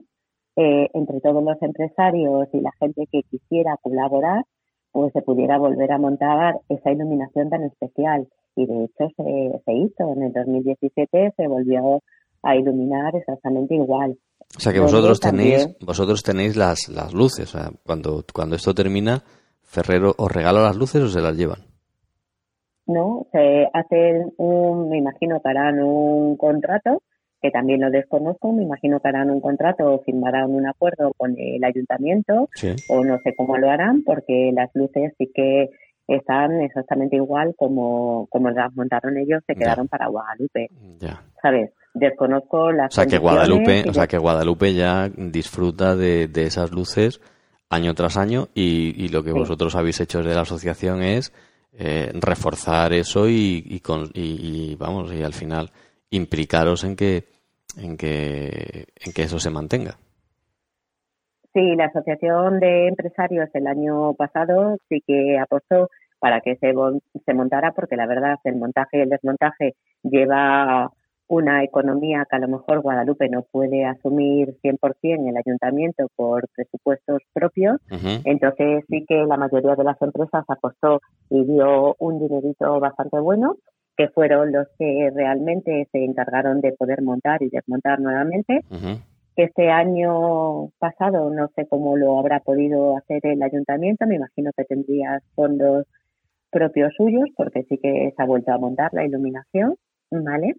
eh, 0.55 0.89
entre 0.93 1.19
todos 1.21 1.43
los 1.43 1.61
empresarios 1.61 2.47
y 2.53 2.61
la 2.61 2.71
gente 2.79 3.07
que 3.11 3.23
quisiera 3.23 3.77
colaborar, 3.81 4.43
pues 4.91 5.11
se 5.13 5.21
pudiera 5.21 5.57
volver 5.57 5.91
a 5.91 5.97
montar 5.97 6.59
esa 6.69 6.91
iluminación 6.91 7.49
tan 7.49 7.63
especial. 7.63 8.27
Y 8.55 8.67
de 8.67 8.83
hecho 8.85 9.09
se, 9.17 9.61
se 9.65 9.73
hizo, 9.73 10.13
en 10.13 10.23
el 10.23 10.33
2017 10.33 11.33
se 11.35 11.47
volvió 11.47 12.01
a 12.43 12.55
iluminar 12.55 13.15
exactamente 13.15 13.75
igual. 13.75 14.17
O 14.55 14.59
sea 14.59 14.71
que 14.71 14.79
vosotros 14.79 15.19
tenéis, 15.19 15.75
vosotros 15.81 16.21
tenéis 16.21 16.55
las, 16.55 16.89
las 16.89 17.13
luces. 17.13 17.55
O 17.55 17.57
sea, 17.57 17.71
cuando, 17.83 18.23
cuando 18.33 18.55
esto 18.55 18.75
termina, 18.75 19.23
Ferrero 19.63 20.13
os 20.17 20.31
regala 20.31 20.61
las 20.61 20.75
luces 20.75 21.01
o 21.01 21.07
se 21.07 21.21
las 21.21 21.35
llevan. 21.35 21.59
No, 22.85 23.25
se 23.31 23.67
hacen 23.73 24.33
un, 24.37 24.89
me 24.89 24.97
imagino 24.97 25.41
que 25.41 25.49
harán 25.49 25.81
un 25.81 26.35
contrato 26.37 27.01
que 27.43 27.51
también 27.51 27.81
lo 27.81 27.91
desconozco, 27.91 28.53
me 28.53 28.63
imagino 28.63 29.01
que 29.01 29.09
harán 29.09 29.29
un 29.29 29.41
contrato 29.41 29.83
o 29.85 30.01
firmarán 30.03 30.55
un 30.55 30.65
acuerdo 30.65 31.11
con 31.17 31.35
el 31.37 31.61
ayuntamiento 31.61 32.49
o 32.87 33.03
no 33.03 33.19
sé 33.19 33.35
cómo 33.35 33.57
lo 33.57 33.69
harán 33.69 34.01
porque 34.03 34.51
las 34.53 34.69
luces 34.73 35.13
sí 35.17 35.29
que 35.35 35.69
están 36.07 36.61
exactamente 36.61 37.17
igual 37.17 37.53
como, 37.57 38.27
como 38.29 38.49
las 38.49 38.73
montaron 38.75 39.17
ellos, 39.17 39.43
se 39.45 39.55
quedaron 39.55 39.89
para 39.89 40.07
Guadalupe. 40.07 40.69
Ya. 40.99 41.21
¿Sabes? 41.41 41.71
Desconozco 41.93 42.71
las 42.71 42.93
o 42.93 42.95
sea 42.95 43.05
que 43.05 43.17
Guadalupe, 43.17 43.83
o 43.89 43.93
sea 43.93 44.07
que 44.07 44.17
Guadalupe 44.17 44.73
ya 44.73 45.09
disfruta 45.09 45.97
de, 45.97 46.29
de 46.29 46.43
esas 46.43 46.71
luces 46.71 47.19
año 47.69 47.93
tras 47.93 48.15
año 48.15 48.47
y, 48.55 48.93
y 49.03 49.09
lo 49.09 49.21
que 49.21 49.33
vosotros 49.33 49.75
habéis 49.75 49.99
hecho 49.99 50.19
desde 50.19 50.33
la 50.33 50.41
asociación 50.41 51.03
es 51.03 51.33
eh, 51.73 52.09
reforzar 52.13 52.93
eso 52.93 53.27
y, 53.27 53.63
y, 53.65 53.79
con, 53.81 54.09
y, 54.13 54.75
vamos 54.75 55.11
y 55.13 55.23
al 55.23 55.33
final 55.33 55.71
implicaros 56.13 56.83
en 56.83 56.95
que 56.95 57.25
en 57.77 57.97
que, 57.97 58.85
en 59.03 59.13
que 59.13 59.23
eso 59.23 59.39
se 59.39 59.49
mantenga. 59.49 59.97
Sí, 61.53 61.75
la 61.75 61.85
Asociación 61.85 62.59
de 62.59 62.87
Empresarios 62.87 63.49
el 63.53 63.67
año 63.67 64.13
pasado 64.13 64.77
sí 64.89 65.03
que 65.05 65.37
apostó 65.39 65.89
para 66.19 66.41
que 66.41 66.55
se, 66.55 66.73
se 67.25 67.33
montara, 67.33 67.71
porque 67.71 67.95
la 67.95 68.07
verdad 68.07 68.39
el 68.43 68.55
montaje 68.55 68.97
y 68.97 69.01
el 69.01 69.09
desmontaje 69.09 69.75
lleva 70.03 70.91
una 71.27 71.63
economía 71.63 72.25
que 72.29 72.35
a 72.35 72.39
lo 72.39 72.47
mejor 72.47 72.81
Guadalupe 72.81 73.29
no 73.29 73.43
puede 73.43 73.85
asumir 73.85 74.55
100% 74.61 75.29
el 75.29 75.37
ayuntamiento 75.37 76.07
por 76.15 76.47
presupuestos 76.55 77.21
propios. 77.33 77.79
Entonces 78.23 78.83
sí 78.89 79.05
que 79.07 79.23
la 79.25 79.37
mayoría 79.37 79.75
de 79.75 79.83
las 79.83 80.01
empresas 80.01 80.43
apostó 80.47 81.01
y 81.29 81.43
dio 81.45 81.95
un 81.99 82.19
dinerito 82.19 82.79
bastante 82.79 83.19
bueno 83.19 83.57
que 83.95 84.09
fueron 84.09 84.51
los 84.51 84.67
que 84.77 85.11
realmente 85.13 85.87
se 85.91 86.03
encargaron 86.03 86.61
de 86.61 86.71
poder 86.73 87.01
montar 87.01 87.43
y 87.43 87.49
desmontar 87.49 87.99
nuevamente. 87.99 88.61
Este 89.35 89.69
año 89.69 90.69
pasado 90.79 91.31
no 91.31 91.47
sé 91.55 91.67
cómo 91.67 91.97
lo 91.97 92.19
habrá 92.19 92.39
podido 92.39 92.97
hacer 92.97 93.19
el 93.23 93.41
ayuntamiento, 93.41 94.05
me 94.05 94.15
imagino 94.15 94.51
que 94.55 94.63
tendría 94.65 95.19
fondos 95.35 95.87
propios 96.51 96.93
suyos, 96.95 97.29
porque 97.35 97.63
sí 97.63 97.79
que 97.81 98.13
se 98.15 98.21
ha 98.21 98.25
vuelto 98.27 98.51
a 98.51 98.59
montar 98.59 98.93
la 98.93 99.05
iluminación, 99.05 99.75
¿vale? 100.11 100.53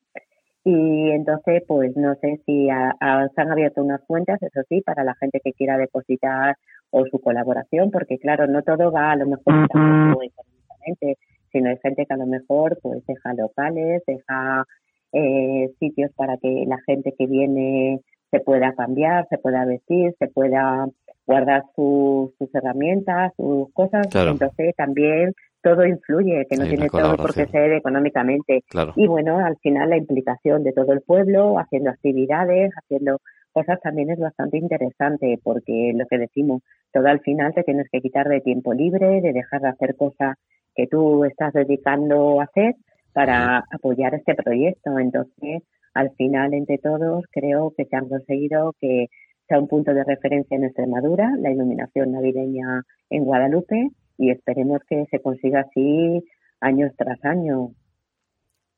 Y 0.64 1.10
entonces, 1.10 1.62
pues 1.68 1.96
no 1.96 2.14
sé 2.16 2.40
si 2.46 2.66
se 2.66 3.40
han 3.40 3.52
abierto 3.52 3.82
unas 3.82 4.00
cuentas, 4.06 4.42
eso 4.42 4.62
sí, 4.68 4.80
para 4.80 5.04
la 5.04 5.14
gente 5.14 5.40
que 5.44 5.52
quiera 5.52 5.76
depositar 5.76 6.56
o 6.90 7.04
su 7.06 7.20
colaboración, 7.20 7.90
porque 7.90 8.18
claro, 8.18 8.46
no 8.46 8.62
todo 8.62 8.90
va 8.90 9.12
a 9.12 9.16
lo 9.16 9.26
mejor 9.26 9.66
económicamente 9.66 11.18
sino 11.54 11.70
hay 11.70 11.78
gente 11.78 12.04
que 12.04 12.12
a 12.12 12.18
lo 12.18 12.26
mejor 12.26 12.78
pues 12.82 13.06
deja 13.06 13.32
locales, 13.32 14.02
deja 14.06 14.64
eh, 15.12 15.70
sitios 15.78 16.10
para 16.16 16.36
que 16.38 16.64
la 16.66 16.78
gente 16.84 17.14
que 17.16 17.26
viene 17.26 18.00
se 18.32 18.40
pueda 18.40 18.74
cambiar, 18.74 19.28
se 19.30 19.38
pueda 19.38 19.64
vestir, 19.64 20.12
se 20.18 20.26
pueda 20.26 20.88
guardar 21.24 21.62
sus 21.76 22.32
herramientas, 22.52 23.32
sus 23.36 23.72
cosas. 23.72 24.08
Entonces 24.12 24.74
también 24.76 25.32
todo 25.62 25.86
influye, 25.86 26.44
que 26.50 26.56
no 26.56 26.66
tiene 26.66 26.88
todo 26.88 27.16
por 27.16 27.32
qué 27.32 27.46
ser 27.46 27.72
económicamente. 27.72 28.64
Y 28.96 29.06
bueno, 29.06 29.38
al 29.38 29.56
final 29.58 29.90
la 29.90 29.96
implicación 29.96 30.64
de 30.64 30.72
todo 30.72 30.92
el 30.92 31.00
pueblo, 31.00 31.58
haciendo 31.60 31.90
actividades, 31.90 32.72
haciendo 32.76 33.18
cosas 33.52 33.80
también 33.80 34.10
es 34.10 34.18
bastante 34.18 34.58
interesante 34.58 35.38
porque 35.42 35.92
lo 35.94 36.06
que 36.06 36.18
decimos, 36.18 36.62
todo 36.92 37.06
al 37.06 37.20
final 37.20 37.54
te 37.54 37.62
tienes 37.62 37.86
que 37.90 38.00
quitar 38.00 38.28
de 38.28 38.40
tiempo 38.40 38.74
libre, 38.74 39.20
de 39.20 39.32
dejar 39.32 39.60
de 39.60 39.68
hacer 39.68 39.94
cosas 39.96 40.34
que 40.74 40.86
tú 40.86 41.24
estás 41.24 41.52
dedicando 41.52 42.40
a 42.40 42.44
hacer 42.44 42.74
para 43.12 43.64
apoyar 43.70 44.14
este 44.14 44.34
proyecto. 44.34 44.98
Entonces, 44.98 45.62
al 45.94 46.10
final, 46.16 46.52
entre 46.54 46.78
todos, 46.78 47.24
creo 47.30 47.72
que 47.76 47.84
se 47.84 47.96
han 47.96 48.08
conseguido 48.08 48.74
que 48.80 49.06
sea 49.48 49.60
un 49.60 49.68
punto 49.68 49.94
de 49.94 50.04
referencia 50.04 50.56
en 50.56 50.64
Extremadura, 50.64 51.30
la 51.38 51.50
iluminación 51.50 52.12
navideña 52.12 52.82
en 53.10 53.24
Guadalupe, 53.24 53.90
y 54.18 54.30
esperemos 54.30 54.80
que 54.88 55.04
se 55.10 55.20
consiga 55.20 55.60
así 55.60 56.24
años 56.60 56.92
tras 56.96 57.22
año. 57.24 57.70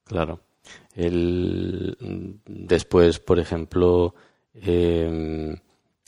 Claro. 0.04 0.40
El, 0.94 1.96
después, 2.46 3.20
por 3.20 3.38
ejemplo, 3.38 4.14
em, 4.54 5.54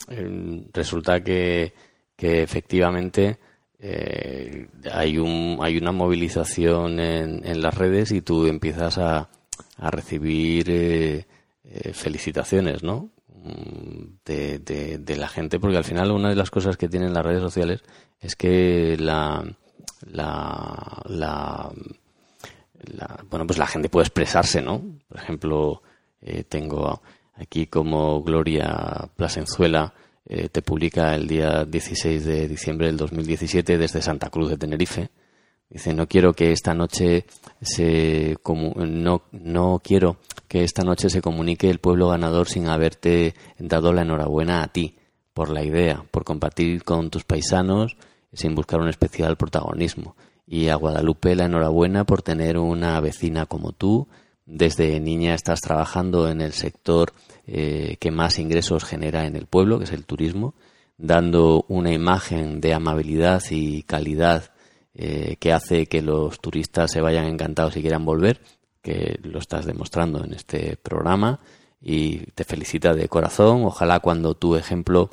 em, 0.09 0.65
resulta 0.73 1.23
que, 1.23 1.71
que 2.15 2.43
efectivamente 2.43 3.37
eh, 3.81 4.67
hay, 4.91 5.17
un, 5.17 5.57
hay 5.61 5.77
una 5.77 5.93
movilización 5.93 6.99
en, 6.99 7.45
en, 7.45 7.61
las 7.61 7.73
redes 7.75 8.11
y 8.11 8.21
tú 8.21 8.45
empiezas 8.45 8.97
a, 8.97 9.29
a 9.77 9.91
recibir 9.91 10.69
eh, 10.69 11.25
eh, 11.63 11.93
felicitaciones, 11.93 12.83
¿no? 12.83 13.09
Mm, 13.27 14.17
de, 14.25 14.59
de, 14.99 15.15
la 15.15 15.29
gente, 15.29 15.59
porque 15.59 15.77
al 15.77 15.85
final 15.85 16.11
una 16.11 16.29
de 16.29 16.35
las 16.35 16.51
cosas 16.51 16.75
que 16.75 16.89
tienen 16.89 17.13
las 17.13 17.25
redes 17.25 17.41
sociales 17.41 17.81
es 18.19 18.35
que 18.35 18.97
la, 18.99 19.45
la, 20.11 21.01
la, 21.05 21.71
bueno, 23.29 23.47
pues 23.47 23.57
la 23.57 23.67
gente 23.67 23.87
puede 23.87 24.07
expresarse, 24.07 24.61
¿no? 24.61 24.83
Por 25.07 25.17
ejemplo, 25.17 25.81
tengo 26.49 27.01
aquí 27.35 27.67
como 27.67 28.21
Gloria 28.23 29.09
Plasenzuela, 29.15 29.93
eh, 30.31 30.47
te 30.47 30.61
publica 30.61 31.15
el 31.15 31.27
día 31.27 31.65
16 31.65 32.23
de 32.23 32.47
diciembre 32.47 32.85
del 32.85 32.97
2017 32.97 33.79
desde 33.79 34.01
Santa 34.03 34.29
Cruz 34.29 34.51
de 34.51 34.57
Tenerife. 34.57 35.09
Dice, 35.67 35.91
no 35.93 36.07
quiero 36.07 36.33
que 36.33 36.51
esta 36.51 36.75
noche 36.75 37.25
se 37.61 38.37
no, 38.45 39.23
no 39.31 39.81
quiero 39.83 40.17
que 40.47 40.63
esta 40.63 40.83
noche 40.83 41.09
se 41.09 41.21
comunique 41.21 41.69
el 41.69 41.79
pueblo 41.79 42.09
ganador 42.09 42.47
sin 42.47 42.67
haberte 42.67 43.33
dado 43.57 43.91
la 43.91 44.03
enhorabuena 44.03 44.61
a 44.61 44.67
ti 44.67 44.97
por 45.33 45.49
la 45.49 45.63
idea, 45.63 46.05
por 46.11 46.23
compartir 46.25 46.83
con 46.83 47.09
tus 47.09 47.23
paisanos 47.23 47.97
sin 48.31 48.53
buscar 48.53 48.81
un 48.81 48.89
especial 48.89 49.35
protagonismo. 49.35 50.15
Y 50.45 50.69
a 50.69 50.75
Guadalupe 50.75 51.35
la 51.35 51.45
enhorabuena 51.45 52.03
por 52.03 52.21
tener 52.21 52.59
una 52.59 52.99
vecina 52.99 53.47
como 53.47 53.71
tú. 53.71 54.07
Desde 54.51 54.99
niña 54.99 55.35
estás 55.35 55.61
trabajando 55.61 56.27
en 56.27 56.41
el 56.41 56.53
sector 56.53 57.13
eh, 57.45 57.97
que 57.99 58.09
más 58.09 58.39
ingresos 58.39 58.83
genera 58.83 59.27
en 59.27 59.35
el 59.35 59.45
pueblo, 59.45 59.77
que 59.77 59.83
es 59.83 59.91
el 59.91 60.05
turismo, 60.05 60.55
dando 60.97 61.65
una 61.67 61.93
imagen 61.93 62.59
de 62.59 62.73
amabilidad 62.73 63.43
y 63.51 63.83
calidad 63.83 64.49
eh, 64.95 65.35
que 65.39 65.53
hace 65.53 65.85
que 65.85 66.01
los 66.01 66.39
turistas 66.39 66.91
se 66.91 66.99
vayan 66.99 67.25
encantados 67.25 67.77
y 67.77 67.81
quieran 67.81 68.05
volver, 68.05 68.41
que 68.81 69.19
lo 69.21 69.37
estás 69.37 69.67
demostrando 69.67 70.23
en 70.23 70.33
este 70.33 70.77
programa 70.77 71.39
y 71.79 72.17
te 72.31 72.43
felicita 72.43 72.95
de 72.95 73.07
corazón. 73.07 73.63
Ojalá 73.65 73.99
cuando 73.99 74.33
tu 74.33 74.55
ejemplo, 74.55 75.11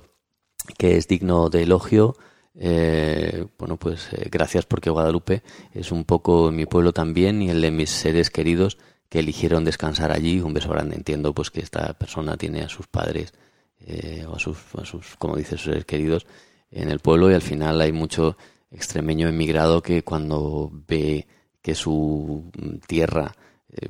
que 0.78 0.96
es 0.96 1.08
digno 1.08 1.50
de 1.50 1.64
elogio, 1.64 2.16
eh, 2.54 3.46
bueno, 3.58 3.76
pues 3.76 4.08
gracias 4.30 4.64
porque 4.64 4.88
Guadalupe 4.88 5.42
es 5.74 5.92
un 5.92 6.04
poco 6.04 6.50
mi 6.50 6.64
pueblo 6.64 6.94
también 6.94 7.42
y 7.42 7.50
el 7.50 7.60
de 7.60 7.70
mis 7.70 7.90
seres 7.90 8.30
queridos 8.30 8.78
que 9.08 9.20
eligieron 9.20 9.64
descansar 9.64 10.12
allí. 10.12 10.40
Un 10.40 10.54
beso 10.54 10.70
grande. 10.70 10.96
Entiendo 10.96 11.34
pues 11.34 11.50
que 11.50 11.60
esta 11.60 11.94
persona 11.94 12.36
tiene 12.36 12.62
a 12.62 12.68
sus 12.68 12.86
padres 12.86 13.32
eh, 13.80 14.24
o 14.28 14.36
a 14.36 14.38
sus, 14.38 14.58
sus, 14.84 15.16
como 15.16 15.36
dice, 15.36 15.56
sus 15.56 15.64
seres 15.64 15.84
queridos 15.84 16.26
en 16.70 16.90
el 16.90 16.98
pueblo 16.98 17.30
y 17.30 17.34
al 17.34 17.42
final 17.42 17.80
hay 17.80 17.92
mucho 17.92 18.36
extremeño 18.70 19.28
emigrado 19.28 19.82
que 19.82 20.02
cuando 20.02 20.70
ve 20.86 21.26
que 21.62 21.74
su 21.74 22.50
tierra, 22.86 23.34
eh, 23.70 23.88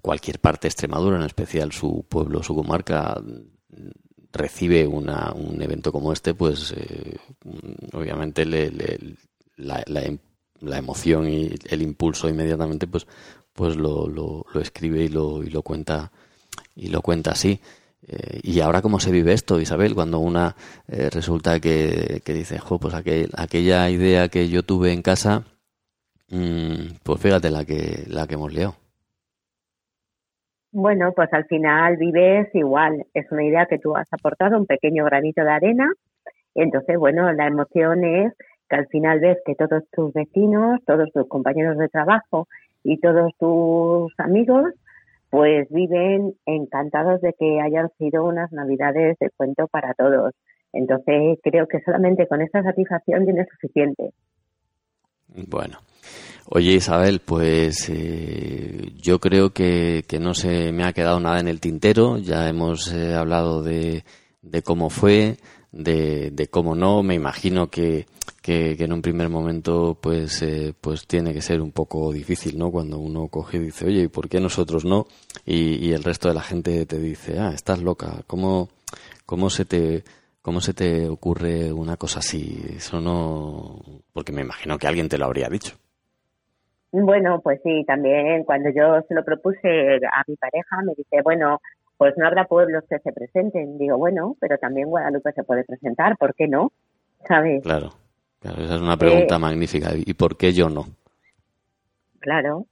cualquier 0.00 0.40
parte 0.40 0.62
de 0.62 0.68
Extremadura, 0.68 1.16
en 1.16 1.24
especial 1.24 1.72
su 1.72 2.04
pueblo, 2.08 2.42
su 2.42 2.54
comarca, 2.54 3.20
recibe 4.32 4.86
una, 4.86 5.32
un 5.32 5.60
evento 5.62 5.92
como 5.92 6.12
este, 6.12 6.34
pues 6.34 6.72
eh, 6.76 7.16
obviamente 7.92 8.44
le, 8.44 8.70
la, 9.56 9.82
la, 9.86 10.16
la, 10.60 10.78
emoción 10.78 11.28
y 11.28 11.50
el 11.68 11.82
impulso 11.82 12.28
inmediatamente 12.28 12.86
pues 12.86 13.06
pues 13.58 13.74
lo, 13.76 14.06
lo, 14.06 14.44
escribe 14.60 15.02
y 15.02 15.08
lo, 15.08 15.42
y 15.42 15.50
lo 15.50 15.62
cuenta 15.62 16.12
y 16.76 16.90
lo 16.90 17.02
cuenta 17.02 17.32
así. 17.32 17.60
Eh, 18.06 18.38
y 18.44 18.60
ahora 18.60 18.82
cómo 18.82 19.00
se 19.00 19.10
vive 19.10 19.32
esto, 19.32 19.60
Isabel, 19.60 19.96
cuando 19.96 20.20
una 20.20 20.54
eh, 20.86 21.10
resulta 21.12 21.58
que, 21.58 22.22
que, 22.24 22.34
dice, 22.34 22.60
jo, 22.60 22.78
pues 22.78 22.94
aquel, 22.94 23.30
aquella 23.36 23.90
idea 23.90 24.28
que 24.28 24.48
yo 24.48 24.62
tuve 24.62 24.92
en 24.92 25.02
casa, 25.02 25.42
mmm, 26.30 26.98
pues 27.02 27.20
fíjate 27.20 27.50
la 27.50 27.64
que, 27.64 28.04
la 28.06 28.28
que 28.28 28.34
hemos 28.34 28.54
liado. 28.54 28.76
Bueno, 30.70 31.12
pues 31.16 31.32
al 31.32 31.46
final 31.46 31.96
vives 31.96 32.54
igual. 32.54 33.06
Es 33.12 33.26
una 33.32 33.44
idea 33.44 33.66
que 33.66 33.80
tú 33.80 33.96
has 33.96 34.06
aportado, 34.12 34.56
un 34.56 34.66
pequeño 34.66 35.04
granito 35.04 35.42
de 35.42 35.50
arena. 35.50 35.92
Entonces, 36.54 36.96
bueno, 36.96 37.32
la 37.32 37.48
emoción 37.48 38.04
es 38.04 38.32
que 38.68 38.76
al 38.76 38.86
final 38.86 39.18
ves 39.18 39.38
que 39.44 39.56
todos 39.56 39.82
tus 39.90 40.12
vecinos, 40.12 40.78
todos 40.86 41.10
tus 41.12 41.26
compañeros 41.26 41.76
de 41.76 41.88
trabajo 41.88 42.46
y 42.84 42.98
todos 43.00 43.32
tus 43.38 44.12
amigos, 44.18 44.64
pues 45.30 45.68
viven 45.70 46.34
encantados 46.46 47.20
de 47.20 47.34
que 47.38 47.60
hayan 47.60 47.90
sido 47.98 48.24
unas 48.24 48.50
navidades 48.52 49.18
de 49.18 49.30
cuento 49.36 49.66
para 49.68 49.94
todos. 49.94 50.34
Entonces, 50.72 51.38
creo 51.42 51.66
que 51.66 51.80
solamente 51.80 52.26
con 52.26 52.42
esta 52.42 52.62
satisfacción 52.62 53.24
tiene 53.24 53.46
suficiente. 53.46 54.12
Bueno, 55.48 55.78
Oye 56.50 56.72
Isabel, 56.72 57.20
pues 57.20 57.90
eh, 57.90 58.92
yo 58.96 59.18
creo 59.18 59.50
que, 59.50 60.02
no 60.18 60.32
se 60.32 60.72
me 60.72 60.84
ha 60.84 60.94
quedado 60.94 61.20
nada 61.20 61.40
en 61.40 61.48
el 61.48 61.60
tintero. 61.60 62.16
Ya 62.16 62.48
hemos 62.48 62.90
eh, 62.90 63.14
hablado 63.14 63.62
de, 63.62 64.02
cómo 64.64 64.88
fue, 64.88 65.36
de, 65.72 66.48
cómo 66.50 66.74
no. 66.74 67.02
Me 67.02 67.14
imagino 67.14 67.68
que, 67.68 68.06
en 68.48 68.92
un 68.92 69.02
primer 69.02 69.28
momento 69.28 69.96
pues, 70.00 70.42
eh, 70.42 70.74
pues 70.80 71.06
tiene 71.06 71.32
que 71.32 71.40
ser 71.40 71.60
un 71.60 71.72
poco 71.72 72.12
difícil, 72.12 72.58
¿no? 72.58 72.70
Cuando 72.70 72.98
uno 72.98 73.28
coge 73.28 73.58
y 73.58 73.60
dice, 73.60 73.86
oye, 73.86 74.02
¿y 74.02 74.08
por 74.08 74.28
qué 74.28 74.40
nosotros 74.40 74.84
no? 74.84 75.06
Y, 75.44 75.92
el 75.92 76.04
resto 76.04 76.28
de 76.28 76.34
la 76.34 76.42
gente 76.42 76.86
te 76.86 76.98
dice, 76.98 77.38
ah, 77.38 77.52
estás 77.54 77.82
loca. 77.82 78.22
¿Cómo, 78.26 78.68
cómo 79.26 79.50
se 79.50 79.64
te 79.64 80.04
¿Cómo 80.40 80.60
se 80.60 80.72
te 80.72 81.06
ocurre 81.08 81.70
una 81.72 81.98
cosa 81.98 82.20
así? 82.20 82.58
Eso 82.74 83.02
no. 83.02 83.80
Porque 84.14 84.32
me 84.32 84.40
imagino 84.40 84.78
que 84.78 84.86
alguien 84.86 85.08
te 85.08 85.18
lo 85.18 85.26
habría 85.26 85.48
dicho. 85.48 85.76
Bueno, 86.90 87.40
pues 87.42 87.60
sí, 87.62 87.84
también 87.86 88.44
cuando 88.44 88.70
yo 88.70 89.02
se 89.06 89.14
lo 89.14 89.24
propuse 89.24 89.96
a 89.96 90.24
mi 90.26 90.36
pareja, 90.36 90.80
me 90.86 90.94
dice, 90.96 91.20
bueno, 91.22 91.60
pues 91.98 92.14
no 92.16 92.26
habrá 92.26 92.46
pueblos 92.46 92.84
que 92.88 92.98
se 93.00 93.12
presenten. 93.12 93.76
Digo, 93.76 93.98
bueno, 93.98 94.36
pero 94.40 94.56
también 94.56 94.88
Guadalupe 94.88 95.32
se 95.32 95.44
puede 95.44 95.64
presentar, 95.64 96.16
¿por 96.16 96.34
qué 96.34 96.48
no? 96.48 96.72
¿Sabes? 97.26 97.62
Claro, 97.62 97.90
claro 98.40 98.62
esa 98.62 98.76
es 98.76 98.80
una 98.80 98.96
pregunta 98.96 99.36
eh, 99.36 99.38
magnífica. 99.38 99.90
¿Y 99.94 100.14
por 100.14 100.36
qué 100.36 100.52
yo 100.52 100.68
no? 100.68 100.86
Claro, 102.20 102.66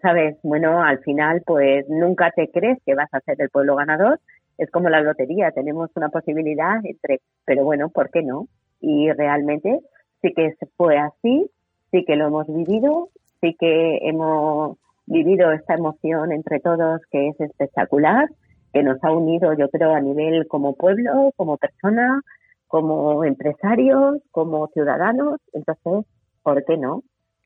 ¿sabes? 0.00 0.36
Bueno, 0.42 0.82
al 0.82 0.98
final, 1.00 1.42
pues 1.46 1.88
nunca 1.88 2.30
te 2.30 2.50
crees 2.50 2.78
que 2.84 2.94
vas 2.94 3.12
a 3.12 3.20
ser 3.20 3.40
el 3.40 3.50
pueblo 3.50 3.76
ganador. 3.76 4.20
Es 4.56 4.70
como 4.70 4.88
la 4.88 5.00
lotería, 5.00 5.50
tenemos 5.50 5.90
una 5.96 6.08
posibilidad 6.10 6.76
entre, 6.84 7.20
pero 7.44 7.64
bueno, 7.64 7.88
¿por 7.88 8.10
qué 8.10 8.22
no? 8.22 8.46
Y 8.80 9.10
realmente 9.12 9.80
sí 10.22 10.32
que 10.32 10.54
fue 10.76 10.96
así, 10.96 11.50
sí 11.90 12.04
que 12.04 12.16
lo 12.16 12.28
hemos 12.28 12.46
vivido 12.46 13.10
sí 13.44 13.56
que 13.60 13.98
hemos 14.02 14.78
vivido 15.06 15.52
esta 15.52 15.74
emoción 15.74 16.32
entre 16.32 16.60
todos 16.60 17.02
que 17.10 17.28
es 17.28 17.40
espectacular, 17.40 18.28
que 18.72 18.82
nos 18.82 19.02
ha 19.04 19.12
unido, 19.12 19.52
yo 19.52 19.68
creo, 19.68 19.94
a 19.94 20.00
nivel 20.00 20.48
como 20.48 20.74
pueblo, 20.74 21.30
como 21.36 21.58
persona, 21.58 22.22
como 22.66 23.24
empresarios, 23.24 24.16
como 24.30 24.68
ciudadanos. 24.68 25.40
Entonces, 25.52 26.06
¿por 26.42 26.64
qué 26.64 26.76
no? 26.76 27.02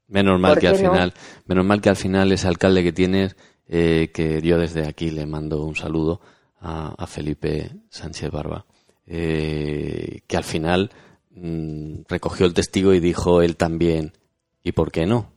Menos 0.08 0.40
mal 0.40 0.58
que 0.58 0.68
al 0.68 0.76
final, 0.76 1.12
menos 1.46 1.64
mal 1.64 1.80
que 1.80 1.90
al 1.90 1.96
final 1.96 2.32
ese 2.32 2.48
alcalde 2.48 2.82
que 2.82 2.92
tienes, 2.92 3.36
eh, 3.66 4.10
que 4.12 4.40
yo 4.40 4.58
desde 4.58 4.86
aquí 4.86 5.10
le 5.10 5.26
mando 5.26 5.64
un 5.64 5.74
saludo 5.74 6.20
a, 6.60 7.06
Felipe 7.06 7.70
Sánchez 7.90 8.30
Barba, 8.30 8.64
eh, 9.06 10.20
que 10.26 10.36
al 10.36 10.44
final 10.44 10.90
mm, 11.30 12.00
recogió 12.08 12.46
el 12.46 12.54
testigo 12.54 12.94
y 12.94 13.00
dijo 13.00 13.42
él 13.42 13.56
también, 13.56 14.12
¿y 14.62 14.72
por 14.72 14.90
qué 14.90 15.06
no? 15.06 15.32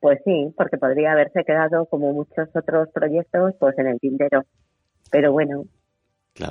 Pues 0.00 0.18
sí, 0.24 0.52
porque 0.56 0.78
podría 0.78 1.12
haberse 1.12 1.44
quedado 1.44 1.86
como 1.86 2.12
muchos 2.12 2.48
otros 2.54 2.88
proyectos 2.92 3.54
pues 3.58 3.78
en 3.78 3.86
el 3.86 4.00
tintero. 4.00 4.44
Pero 5.10 5.32
bueno, 5.32 5.64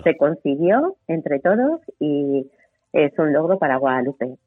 se 0.04 0.17
consiguió 0.17 0.95
entre 1.08 1.39
todos 1.39 1.82
y 1.99 2.49
es 2.93 3.17
un 3.17 3.34
logro 3.34 3.60
para 3.60 3.78
Guadalupe. 3.78 4.38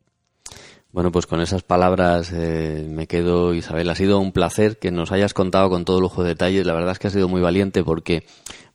Bueno, 0.90 1.10
pues 1.10 1.26
con 1.26 1.40
esas 1.40 1.62
palabras 1.62 2.32
eh, 2.34 2.86
me 2.88 3.06
quedo, 3.06 3.54
Isabel. 3.54 3.88
Ha 3.88 3.94
sido 3.94 4.20
un 4.20 4.32
placer 4.32 4.78
que 4.78 4.90
nos 4.90 5.10
hayas 5.10 5.32
contado 5.32 5.70
con 5.70 5.86
todo 5.86 6.00
lujo 6.00 6.22
de 6.22 6.30
detalles. 6.30 6.66
La 6.66 6.74
verdad 6.74 6.92
es 6.92 6.98
que 6.98 7.06
ha 7.06 7.10
sido 7.10 7.28
muy 7.28 7.40
valiente 7.40 7.82
porque, 7.82 8.24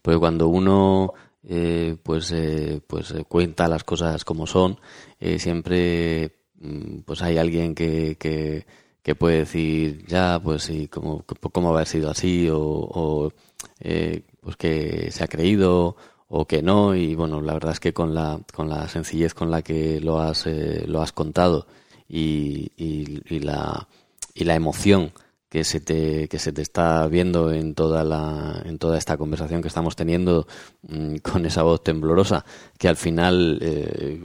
pues 0.01 0.17
cuando 0.17 0.47
uno 0.47 1.13
eh, 1.47 1.95
pues, 2.01 2.31
eh, 2.31 2.81
pues 2.87 3.13
cuenta 3.27 3.67
las 3.67 3.83
cosas 3.83 4.25
como 4.25 4.47
son, 4.47 4.79
siempre 5.19 6.31
mm, 6.59 7.01
pues 7.05 7.21
hay 7.21 7.37
alguien 7.37 7.75
que, 7.75 8.17
que 8.19 8.65
que 9.07 9.15
puede 9.15 9.37
decir, 9.37 10.05
ya, 10.05 10.37
pues 10.43 10.63
sí, 10.63 10.89
cómo, 10.89 11.23
cómo 11.53 11.69
haber 11.69 11.87
sido 11.87 12.09
así, 12.09 12.49
o, 12.51 13.31
eh, 13.79 14.23
pues 14.41 14.57
que 14.57 15.11
se 15.11 15.23
ha 15.23 15.29
creído, 15.29 15.95
o 16.29 16.45
que 16.45 16.61
no, 16.61 16.95
y 16.95 17.15
bueno, 17.15 17.41
la 17.41 17.53
verdad 17.53 17.73
es 17.73 17.79
que 17.79 17.93
con 17.93 18.13
la, 18.13 18.39
con 18.53 18.69
la 18.69 18.87
sencillez 18.89 19.33
con 19.33 19.49
la 19.51 19.61
que 19.61 19.99
lo 20.01 20.19
has, 20.19 20.45
eh, 20.47 20.85
lo 20.87 21.01
has 21.01 21.11
contado 21.13 21.67
y, 22.09 22.71
y, 22.77 23.39
la, 23.39 23.87
y 24.33 24.43
la 24.43 24.55
emoción 24.55 25.11
que 25.49 25.63
se 25.63 25.79
te 25.79 26.27
que 26.27 26.39
se 26.39 26.51
te 26.51 26.61
está 26.61 27.07
viendo 27.07 27.51
en 27.53 27.73
toda 27.73 28.03
la 28.03 28.61
en 28.65 28.77
toda 28.77 28.97
esta 28.97 29.15
conversación 29.17 29.61
que 29.61 29.69
estamos 29.69 29.95
teniendo 29.95 30.45
mm, 30.81 31.17
con 31.17 31.45
esa 31.45 31.63
voz 31.63 31.83
temblorosa 31.83 32.43
que 32.77 32.89
al 32.89 32.97
final 32.97 33.57
eh, 33.61 34.21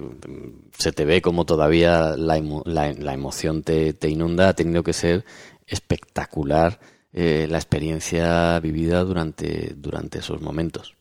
se 0.76 0.92
te 0.92 1.04
ve 1.04 1.22
como 1.22 1.44
todavía 1.46 2.16
la, 2.16 2.40
la, 2.64 3.14
emoción 3.14 3.62
te, 3.62 3.92
te, 3.94 4.08
inunda 4.08 4.48
ha 4.48 4.54
tenido 4.54 4.82
que 4.82 4.92
ser 4.92 5.24
espectacular 5.66 6.80
eh, 7.12 7.46
la 7.48 7.58
experiencia 7.58 8.58
vivida 8.58 9.04
durante 9.04 9.74
durante 9.76 10.18
esos 10.18 10.40
momentos 10.40 10.96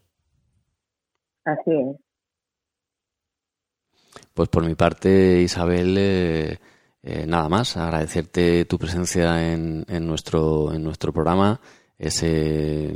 así 1.45 1.71
es 1.71 1.97
pues 4.33 4.49
por 4.49 4.65
mi 4.65 4.75
parte 4.75 5.41
Isabel 5.41 5.95
eh, 5.97 6.59
eh, 7.03 7.25
nada 7.27 7.49
más, 7.49 7.77
agradecerte 7.77 8.65
tu 8.65 8.77
presencia 8.77 9.51
en, 9.51 9.85
en, 9.87 10.07
nuestro, 10.07 10.73
en 10.73 10.83
nuestro 10.83 11.11
programa. 11.11 11.59
Ese, 11.97 12.91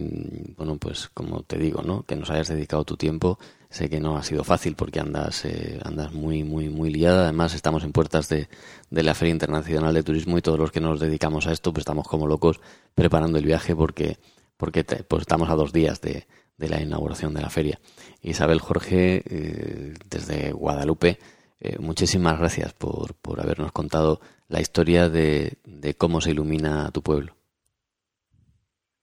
bueno, 0.57 0.77
pues 0.77 1.09
como 1.13 1.43
te 1.43 1.57
digo, 1.57 1.81
¿no? 1.83 2.03
Que 2.03 2.15
nos 2.15 2.29
hayas 2.31 2.47
dedicado 2.47 2.85
tu 2.85 2.97
tiempo. 2.97 3.37
Sé 3.69 3.89
que 3.89 3.99
no 3.99 4.17
ha 4.17 4.23
sido 4.23 4.43
fácil 4.43 4.75
porque 4.75 4.99
andas, 4.99 5.45
eh, 5.45 5.79
andas 5.83 6.13
muy, 6.13 6.43
muy, 6.43 6.69
muy 6.69 6.91
liada. 6.91 7.23
Además, 7.23 7.53
estamos 7.53 7.83
en 7.83 7.91
puertas 7.91 8.29
de, 8.29 8.47
de 8.89 9.03
la 9.03 9.13
Feria 9.15 9.33
Internacional 9.33 9.93
de 9.93 10.03
Turismo 10.03 10.37
y 10.37 10.41
todos 10.41 10.59
los 10.59 10.71
que 10.71 10.81
nos 10.81 10.99
dedicamos 10.99 11.47
a 11.47 11.51
esto, 11.51 11.73
pues 11.73 11.81
estamos 11.81 12.07
como 12.07 12.27
locos 12.27 12.59
preparando 12.95 13.37
el 13.37 13.45
viaje 13.45 13.75
porque, 13.75 14.17
porque 14.57 14.83
pues 14.83 15.21
estamos 15.21 15.49
a 15.49 15.55
dos 15.55 15.73
días 15.73 16.01
de, 16.01 16.27
de 16.57 16.69
la 16.69 16.81
inauguración 16.81 17.33
de 17.33 17.41
la 17.41 17.49
feria. 17.49 17.79
Isabel 18.21 18.59
Jorge, 18.59 19.23
eh, 19.25 19.93
desde 20.09 20.51
Guadalupe, 20.51 21.17
eh, 21.59 21.77
muchísimas 21.79 22.37
gracias 22.39 22.73
por, 22.73 23.15
por, 23.15 23.41
habernos 23.41 23.71
contado 23.71 24.19
la 24.47 24.61
historia 24.61 25.09
de, 25.09 25.53
de 25.65 25.95
cómo 25.95 26.21
se 26.21 26.31
ilumina 26.31 26.91
tu 26.91 27.01
pueblo. 27.01 27.33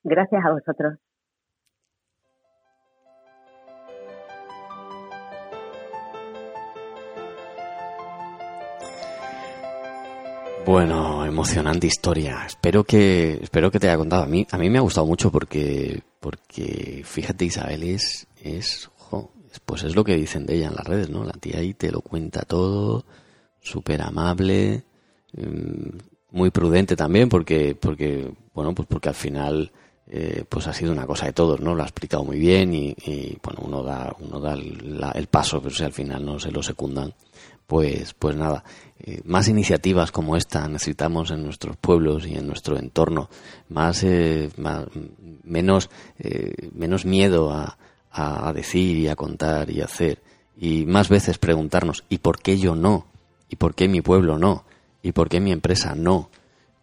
Gracias 0.05 0.45
a 0.45 0.53
vosotros. 0.53 0.99
Bueno, 10.73 11.23
emocionante 11.27 11.87
historia. 11.87 12.45
Espero 12.47 12.83
que 12.83 13.39
espero 13.43 13.71
que 13.71 13.79
te 13.79 13.89
haya 13.89 13.99
contado 13.99 14.23
a 14.23 14.27
mí. 14.27 14.47
A 14.51 14.57
mí 14.57 14.71
me 14.71 14.79
ha 14.79 14.81
gustado 14.81 15.07
mucho 15.07 15.31
porque 15.31 16.03
porque 16.19 17.03
fíjate 17.05 17.45
Isabel 17.45 17.83
es 17.83 18.27
es 18.43 18.89
pues 19.67 19.83
es 19.83 19.95
lo 19.95 20.03
que 20.03 20.17
dicen 20.17 20.47
de 20.47 20.55
ella 20.55 20.69
en 20.69 20.75
las 20.75 20.87
redes, 20.87 21.11
¿no? 21.11 21.25
La 21.25 21.33
tía 21.33 21.59
ahí 21.59 21.75
te 21.75 21.93
lo 21.93 22.01
cuenta 22.01 22.47
todo, 22.47 23.05
súper 23.61 24.01
amable, 24.01 24.85
mm, 25.35 25.99
muy 26.31 26.51
prudente 26.51 26.97
también, 26.97 27.29
porque, 27.29 27.75
porque, 27.79 28.33
bueno, 28.55 28.75
pues 28.75 28.89
porque 28.89 29.11
al 29.11 29.15
final, 29.15 29.71
eh, 30.07 30.45
pues 30.49 30.67
ha 30.69 30.73
sido 30.73 30.93
una 30.93 31.07
cosa 31.07 31.27
de 31.27 31.35
todos, 31.35 31.61
¿no? 31.61 31.75
Lo 31.75 31.83
ha 31.83 31.87
explicado 31.87 32.25
muy 32.25 32.39
bien 32.39 32.73
y, 32.75 32.95
bueno, 33.43 33.61
uno 33.63 33.83
da, 33.83 34.17
uno 34.21 34.41
da 34.41 34.55
el, 34.55 35.27
paso, 35.27 35.61
pero 35.61 35.75
si 35.75 35.85
al 35.85 35.93
final 35.93 36.25
no 36.25 36.39
se 36.39 36.51
lo 36.51 36.63
secundan, 36.63 37.13
pues, 37.73 38.13
pues 38.13 38.37
nada, 38.37 38.65
eh, 39.01 39.23
más 39.25 39.49
iniciativas 39.49 40.13
como 40.13 40.37
esta 40.37 40.69
necesitamos 40.69 41.31
en 41.31 41.43
nuestros 41.43 41.79
pueblos 41.79 42.27
y 42.27 42.35
en 42.35 42.47
nuestro 42.47 42.79
entorno, 42.79 43.31
más, 43.71 44.05
eh, 44.05 44.51
más 44.59 44.85
menos, 45.43 45.89
menos 46.75 47.07
miedo 47.07 47.51
a, 47.51 47.79
a, 48.11 48.53
decir 48.53 48.99
y 48.99 49.09
a 49.09 49.17
contar 49.17 49.71
y 49.71 49.81
a 49.81 49.87
hacer. 49.87 50.21
Y 50.61 50.85
más 50.85 51.09
veces 51.09 51.39
preguntarnos, 51.39 52.05
¿y 52.11 52.19
por 52.19 52.43
qué 52.43 52.59
yo 52.59 52.75
no? 52.77 53.07
¿Y 53.49 53.57
por 53.57 53.75
qué 53.75 53.89
mi 53.89 54.03
pueblo 54.03 54.39
no? 54.39 54.65
¿Y 55.03 55.13
por 55.13 55.31
qué 55.31 55.41
mi 55.41 55.51
empresa 55.51 55.95
no? 55.95 56.29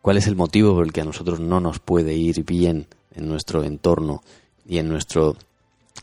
¿Cuál 0.02 0.18
es 0.18 0.26
el 0.26 0.36
motivo 0.36 0.74
por 0.74 0.88
el 0.88 0.92
que 0.92 1.02
a 1.02 1.06
nosotros 1.06 1.40
no 1.40 1.60
nos 1.60 1.78
puede 1.78 2.16
ir 2.16 2.44
bien 2.44 2.88
en 3.14 3.28
nuestro 3.28 3.64
entorno 3.64 4.24
y 4.68 4.80
en 4.80 4.90
nuestro 4.90 5.38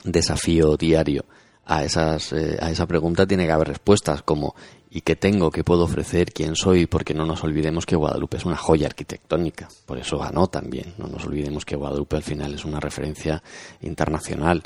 desafío 0.05 0.77
diario? 0.77 1.25
A, 1.67 1.85
esas, 1.85 2.33
eh, 2.33 2.57
a 2.61 2.71
esa 2.71 2.87
pregunta 2.87 3.27
tiene 3.27 3.45
que 3.45 3.53
haber 3.53 3.69
respuestas 3.69 4.23
como 4.23 4.55
¿y 4.89 5.01
qué 5.03 5.17
tengo? 5.17 5.51
¿Qué 5.51 5.65
puedo 5.65 5.85
ofrecer? 5.85 6.33
¿Quién 6.33 6.55
soy? 6.55 6.87
Porque 6.87 7.13
no 7.13 7.27
nos 7.27 7.43
olvidemos 7.45 7.85
que 7.85 7.97
Guadalupe 7.97 8.37
es 8.37 8.45
una 8.45 8.57
joya 8.57 8.87
arquitectónica, 8.87 9.69
por 9.85 9.99
eso 9.99 10.19
ganó 10.19 10.47
también. 10.47 10.95
No 10.97 11.09
nos 11.09 11.27
olvidemos 11.27 11.65
que 11.65 11.77
Guadalupe 11.77 12.17
al 12.17 12.23
final 12.23 12.55
es 12.55 12.65
una 12.65 12.81
referencia 12.81 13.43
internacional, 13.83 14.63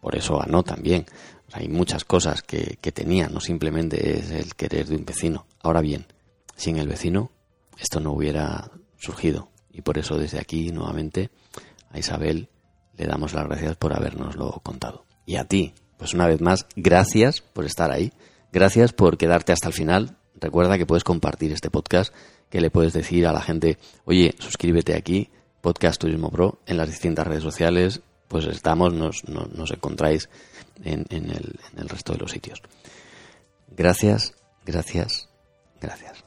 por 0.00 0.16
eso 0.16 0.38
ganó 0.38 0.62
también. 0.62 1.04
hay 1.52 1.68
muchas 1.68 2.04
cosas 2.04 2.42
que, 2.42 2.78
que 2.80 2.92
tenía, 2.92 3.28
no 3.28 3.40
simplemente 3.40 4.18
es 4.18 4.30
el 4.30 4.54
querer 4.54 4.86
de 4.86 4.96
un 4.96 5.04
vecino. 5.04 5.46
Ahora 5.62 5.80
bien, 5.80 6.06
sin 6.56 6.78
el 6.78 6.88
vecino 6.88 7.30
esto 7.78 8.00
no 8.00 8.12
hubiera 8.12 8.70
surgido 8.98 9.50
y 9.70 9.82
por 9.82 9.98
eso 9.98 10.18
desde 10.18 10.38
aquí 10.38 10.72
nuevamente 10.72 11.30
a 11.90 11.98
Isabel 11.98 12.48
le 12.96 13.06
damos 13.06 13.34
las 13.34 13.44
gracias 13.44 13.76
por 13.76 13.94
habernoslo 13.94 14.50
contado. 14.62 15.04
Y 15.26 15.36
a 15.36 15.44
ti, 15.44 15.74
pues 15.96 16.14
una 16.14 16.26
vez 16.26 16.40
más, 16.40 16.66
gracias 16.76 17.40
por 17.40 17.64
estar 17.64 17.90
ahí. 17.90 18.12
Gracias 18.52 18.92
por 18.92 19.18
quedarte 19.18 19.52
hasta 19.52 19.68
el 19.68 19.74
final. 19.74 20.16
Recuerda 20.34 20.78
que 20.78 20.86
puedes 20.86 21.04
compartir 21.04 21.52
este 21.52 21.70
podcast, 21.70 22.14
que 22.50 22.60
le 22.60 22.70
puedes 22.70 22.92
decir 22.92 23.26
a 23.26 23.32
la 23.32 23.40
gente, 23.40 23.78
oye, 24.04 24.34
suscríbete 24.38 24.94
aquí, 24.94 25.30
Podcast 25.60 26.00
Turismo 26.00 26.30
Pro, 26.30 26.60
en 26.66 26.76
las 26.76 26.88
distintas 26.88 27.26
redes 27.26 27.42
sociales, 27.42 28.00
pues 28.28 28.46
estamos, 28.46 28.92
nos, 28.92 29.24
nos, 29.28 29.70
encontráis 29.70 30.28
en, 30.84 31.06
el, 31.10 31.58
en 31.72 31.78
el 31.78 31.88
resto 31.88 32.12
de 32.12 32.18
los 32.18 32.30
sitios. 32.30 32.62
Gracias, 33.76 34.34
gracias, 34.64 35.28
gracias. 35.80 36.25